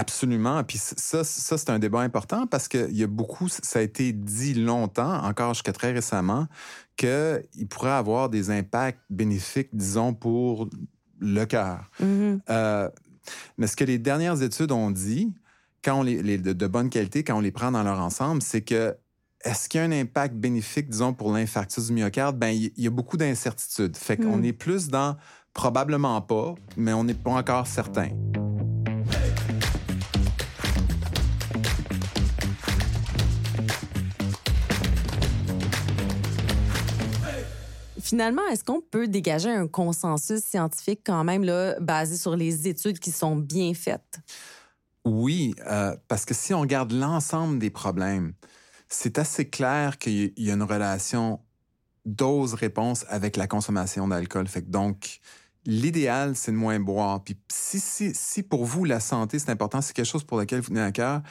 Absolument. 0.00 0.62
Puis 0.62 0.78
ça, 0.78 1.24
ça 1.24 1.58
c'est 1.58 1.70
un 1.70 1.80
débat 1.80 2.00
important 2.02 2.46
parce 2.46 2.68
qu'il 2.68 2.96
y 2.96 3.02
a 3.02 3.08
beaucoup, 3.08 3.48
ça 3.48 3.80
a 3.80 3.82
été 3.82 4.12
dit 4.12 4.54
longtemps, 4.54 5.24
encore 5.24 5.54
jusqu'à 5.54 5.72
très 5.72 5.90
récemment, 5.92 6.46
qu'il 6.96 7.66
pourrait 7.68 7.90
avoir 7.90 8.28
des 8.28 8.50
impacts 8.50 9.00
bénéfiques, 9.10 9.70
disons, 9.72 10.14
pour 10.14 10.68
le 11.18 11.44
cœur. 11.46 11.90
Mhm. 11.98 12.40
Euh, 12.48 12.88
mais 13.56 13.66
ce 13.66 13.74
que 13.76 13.82
les 13.84 13.98
dernières 13.98 14.40
études 14.40 14.70
ont 14.70 14.92
dit, 14.92 15.32
quand 15.82 15.98
on 15.98 16.02
les, 16.04 16.22
les- 16.22 16.38
de, 16.38 16.52
de 16.52 16.66
bonne 16.68 16.90
qualité, 16.90 17.24
quand 17.24 17.36
on 17.36 17.40
les 17.40 17.50
prend 17.50 17.72
dans 17.72 17.82
leur 17.82 17.98
ensemble, 17.98 18.40
c'est 18.40 18.62
que 18.62 18.96
est-ce 19.44 19.68
qu'il 19.68 19.80
y 19.80 19.82
a 19.82 19.86
un 19.86 19.92
impact 19.92 20.34
bénéfique, 20.36 20.88
disons, 20.90 21.12
pour 21.12 21.32
l'infarctus 21.32 21.86
du 21.88 21.92
myocarde? 21.92 22.38
Ben, 22.38 22.50
il 22.50 22.72
y 22.76 22.86
a 22.86 22.90
beaucoup 22.90 23.16
d'incertitudes. 23.16 23.96
Fait 23.96 24.16
qu'on 24.16 24.38
Hmm. 24.38 24.44
est 24.44 24.52
plus 24.52 24.88
dans 24.88 25.16
probablement 25.54 26.20
pas, 26.20 26.54
mais 26.76 26.92
on 26.92 27.02
n'est 27.04 27.14
pas 27.14 27.32
encore 27.32 27.66
certain. 27.66 28.10
Finalement, 38.08 38.40
est-ce 38.50 38.64
qu'on 38.64 38.80
peut 38.80 39.06
dégager 39.06 39.50
un 39.50 39.68
consensus 39.68 40.40
scientifique 40.40 41.00
quand 41.04 41.24
même 41.24 41.44
là, 41.44 41.78
basé 41.78 42.16
sur 42.16 42.36
les 42.36 42.66
études 42.66 42.98
qui 43.00 43.10
sont 43.10 43.36
bien 43.36 43.74
faites? 43.74 44.20
Oui, 45.04 45.54
euh, 45.70 45.94
parce 46.08 46.24
que 46.24 46.32
si 46.32 46.54
on 46.54 46.60
regarde 46.62 46.92
l'ensemble 46.92 47.58
des 47.58 47.68
problèmes, 47.68 48.32
c'est 48.88 49.18
assez 49.18 49.50
clair 49.50 49.98
qu'il 49.98 50.32
y- 50.38 50.50
a 50.50 50.54
une 50.54 50.62
relation 50.62 51.40
dose-réponse 52.06 53.04
avec 53.08 53.36
la 53.36 53.46
consommation 53.46 54.08
d'alcool. 54.08 54.48
Fait 54.48 54.62
que 54.62 54.70
donc, 54.70 55.20
l'idéal, 55.66 56.34
c'est 56.34 56.52
de 56.52 56.56
moins 56.56 56.80
boire. 56.80 57.22
Puis 57.22 57.38
si, 57.52 57.78
si, 57.78 58.14
si 58.14 58.42
pour 58.42 58.64
vous, 58.64 58.86
la 58.86 59.00
santé, 59.00 59.38
c'est 59.38 59.50
important, 59.50 59.82
c'est 59.82 59.92
quelque 59.94 60.06
chose 60.06 60.24
pour 60.24 60.38
lequel 60.38 60.60
vous 60.62 60.68
tenez 60.68 60.80
à 60.80 60.92
cœur, 60.92 61.22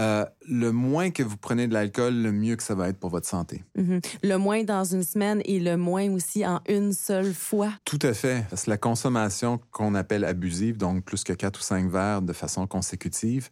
euh, 0.00 0.24
le 0.48 0.72
moins 0.72 1.10
que 1.10 1.22
vous 1.22 1.36
prenez 1.36 1.68
de 1.68 1.74
l'alcool, 1.74 2.14
le 2.14 2.32
mieux 2.32 2.56
que 2.56 2.62
ça 2.62 2.74
va 2.74 2.88
être 2.88 2.98
pour 2.98 3.10
votre 3.10 3.28
santé. 3.28 3.62
Mhm. 3.76 4.00
Le 4.22 4.36
moins 4.36 4.64
dans 4.64 4.84
une 4.84 5.02
semaine 5.02 5.42
et 5.44 5.60
le 5.60 5.76
moins 5.76 6.10
aussi 6.12 6.46
en 6.46 6.60
une 6.68 6.92
seule 6.92 7.34
fois. 7.34 7.72
Tout 7.84 7.98
à 8.02 8.14
fait. 8.14 8.46
Parce 8.48 8.64
que 8.64 8.70
la 8.70 8.78
consommation 8.78 9.60
qu'on 9.70 9.94
appelle 9.94 10.24
abusive, 10.24 10.76
donc 10.76 11.04
plus 11.04 11.24
que 11.24 11.32
4 11.32 11.58
ou 11.58 11.62
5 11.62 11.90
verres 11.90 12.22
de 12.22 12.32
façon 12.32 12.66
consécutive, 12.66 13.50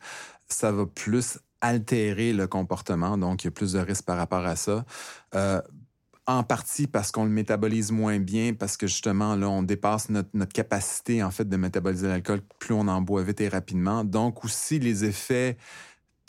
ça 0.48 0.72
va 0.72 0.86
plus 0.86 1.38
altérer 1.60 2.32
le 2.32 2.46
comportement. 2.46 3.18
Donc, 3.18 3.44
il 3.44 3.46
y 3.46 3.48
a 3.48 3.50
plus 3.50 3.72
de 3.72 3.78
risques 3.78 4.04
par 4.04 4.16
rapport 4.16 4.44
à 4.44 4.56
ça. 4.56 4.84
Euh, 5.34 5.60
en 6.26 6.42
partie 6.44 6.86
parce 6.86 7.10
qu'on 7.10 7.24
le 7.24 7.30
métabolise 7.30 7.90
moins 7.90 8.18
bien, 8.18 8.54
parce 8.54 8.76
que 8.76 8.86
justement, 8.86 9.34
là, 9.34 9.48
on 9.48 9.62
dépasse 9.62 10.10
notre, 10.10 10.28
notre 10.34 10.52
capacité, 10.52 11.22
en 11.22 11.30
fait, 11.30 11.48
de 11.48 11.56
métaboliser 11.56 12.06
l'alcool. 12.06 12.40
Plus 12.58 12.74
on 12.74 12.86
en 12.88 13.00
boit 13.00 13.22
vite 13.22 13.40
et 13.40 13.48
rapidement. 13.48 14.04
Donc, 14.04 14.44
aussi, 14.44 14.78
les 14.78 15.04
effets 15.04 15.56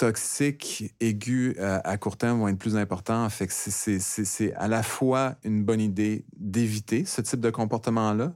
toxiques 0.02 0.96
aigus 1.00 1.54
euh, 1.60 1.80
à 1.84 1.96
court 1.96 2.18
terme 2.18 2.40
vont 2.40 2.48
être 2.48 2.58
plus 2.58 2.76
importants. 2.76 3.30
Fait 3.30 3.48
c'est 3.52 4.54
à 4.56 4.68
la 4.68 4.82
fois 4.82 5.36
une 5.44 5.64
bonne 5.64 5.80
idée 5.80 6.26
d'éviter 6.36 7.06
ce 7.06 7.22
type 7.22 7.40
de 7.40 7.52
comportement-là. 7.52 8.34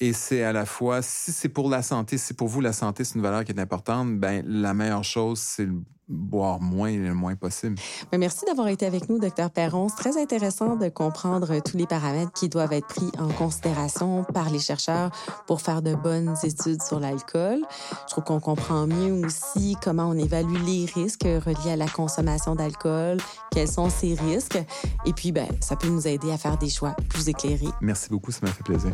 Et 0.00 0.12
c'est 0.12 0.42
à 0.42 0.52
la 0.52 0.66
fois, 0.66 1.00
si 1.00 1.32
c'est 1.32 1.48
pour 1.48 1.70
la 1.70 1.82
santé, 1.82 2.18
si 2.18 2.34
pour 2.34 2.48
vous 2.48 2.60
la 2.60 2.72
santé 2.72 3.04
c'est 3.04 3.14
une 3.14 3.22
valeur 3.22 3.44
qui 3.44 3.52
est 3.52 3.60
importante, 3.60 4.18
ben 4.18 4.44
la 4.46 4.74
meilleure 4.74 5.04
chose 5.04 5.38
c'est 5.38 5.68
boire 6.08 6.60
moins 6.60 6.88
et 6.88 6.98
le 6.98 7.14
moins 7.14 7.34
possible. 7.34 7.76
Ben, 8.12 8.18
Merci 8.18 8.44
d'avoir 8.46 8.68
été 8.68 8.86
avec 8.86 9.08
nous, 9.08 9.18
Dr 9.18 9.50
Perron. 9.50 9.88
C'est 9.88 9.96
très 9.96 10.20
intéressant 10.20 10.76
de 10.76 10.88
comprendre 10.88 11.60
tous 11.60 11.76
les 11.76 11.86
paramètres 11.86 12.32
qui 12.32 12.48
doivent 12.48 12.72
être 12.72 12.86
pris 12.86 13.10
en 13.18 13.28
considération 13.28 14.24
par 14.24 14.50
les 14.50 14.58
chercheurs 14.58 15.10
pour 15.46 15.60
faire 15.60 15.82
de 15.82 15.94
bonnes 15.94 16.34
études 16.44 16.82
sur 16.82 17.00
l'alcool. 17.00 17.60
Je 18.06 18.12
trouve 18.12 18.24
qu'on 18.24 18.40
comprend 18.40 18.86
mieux 18.86 19.26
aussi 19.26 19.76
comment 19.82 20.08
on 20.08 20.16
évalue 20.16 20.62
les 20.64 20.86
risques 20.86 21.24
reliés 21.24 21.72
à 21.72 21.76
la 21.76 21.88
consommation 21.88 22.54
d'alcool, 22.54 23.18
quels 23.50 23.68
sont 23.68 23.90
ces 23.90 24.14
risques, 24.14 24.62
et 25.06 25.12
puis 25.12 25.32
ben, 25.32 25.48
ça 25.60 25.76
peut 25.76 25.88
nous 25.88 26.06
aider 26.06 26.30
à 26.30 26.38
faire 26.38 26.58
des 26.58 26.70
choix 26.70 26.94
plus 27.08 27.28
éclairés. 27.28 27.66
Merci 27.80 28.10
beaucoup, 28.10 28.30
ça 28.30 28.40
m'a 28.42 28.52
fait 28.52 28.62
plaisir. 28.62 28.92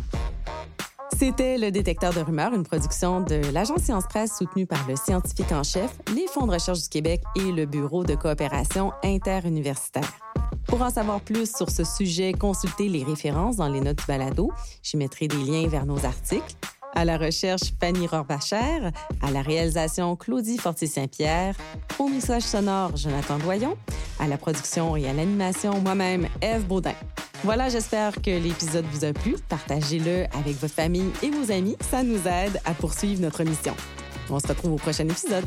C'était 1.25 1.57
le 1.57 1.71
détecteur 1.71 2.13
de 2.13 2.19
rumeurs, 2.19 2.53
une 2.53 2.65
production 2.65 3.21
de 3.21 3.37
l'agence 3.53 3.83
Science 3.83 4.09
Presse 4.09 4.37
soutenue 4.37 4.67
par 4.67 4.89
le 4.89 4.97
scientifique 4.97 5.53
en 5.53 5.63
chef, 5.63 5.97
les 6.17 6.27
fonds 6.27 6.49
de 6.49 6.53
recherche 6.53 6.83
du 6.83 6.89
Québec 6.89 7.23
et 7.37 7.53
le 7.53 7.65
Bureau 7.65 8.03
de 8.03 8.17
coopération 8.17 8.91
interuniversitaire. 9.05 10.13
Pour 10.67 10.83
en 10.83 10.91
savoir 10.91 11.21
plus 11.21 11.55
sur 11.55 11.71
ce 11.71 11.85
sujet, 11.85 12.33
consultez 12.33 12.89
les 12.89 13.05
références 13.05 13.55
dans 13.55 13.69
les 13.69 13.81
notes 13.81 13.99
du 13.99 14.05
balado. 14.07 14.51
J'y 14.83 14.97
mettrai 14.97 15.29
des 15.29 15.37
liens 15.37 15.69
vers 15.69 15.87
nos 15.87 16.05
articles. 16.05 16.57
À 16.93 17.05
la 17.05 17.19
recherche, 17.19 17.73
Fanny 17.81 18.09
Rohrbacher. 18.09 18.91
À 19.23 19.31
la 19.31 19.43
réalisation, 19.43 20.17
Claudie 20.17 20.59
Fortier-Saint-Pierre. 20.59 21.55
Au 22.01 22.09
mixage 22.09 22.43
sonore, 22.43 22.97
Jonathan 22.97 23.39
Doyon. 23.39 23.77
À 24.19 24.27
la 24.27 24.39
production 24.39 24.97
et 24.97 25.09
à 25.09 25.13
l'animation, 25.13 25.81
moi-même, 25.83 26.27
Eve 26.41 26.67
Baudin. 26.67 26.95
Voilà, 27.45 27.69
j'espère 27.69 28.23
que 28.23 28.31
l'épisode 28.31 28.85
vous 28.93 29.05
a 29.05 29.13
plu. 29.13 29.35
Partagez-le 29.49 30.27
avec 30.39 30.61
votre 30.61 30.75
famille 30.75 31.11
et 31.25 31.31
vos 31.31 31.51
amis. 31.51 31.77
Ça 31.91 32.05
nous 32.05 32.21
aide 32.29 32.61
à 32.65 32.73
poursuivre 32.73 33.21
notre 33.21 33.43
mission. 33.43 33.75
On 34.31 34.39
se 34.39 34.47
retrouve 34.47 34.75
au 34.75 34.77
prochain 34.77 35.09
épisode. 35.09 35.45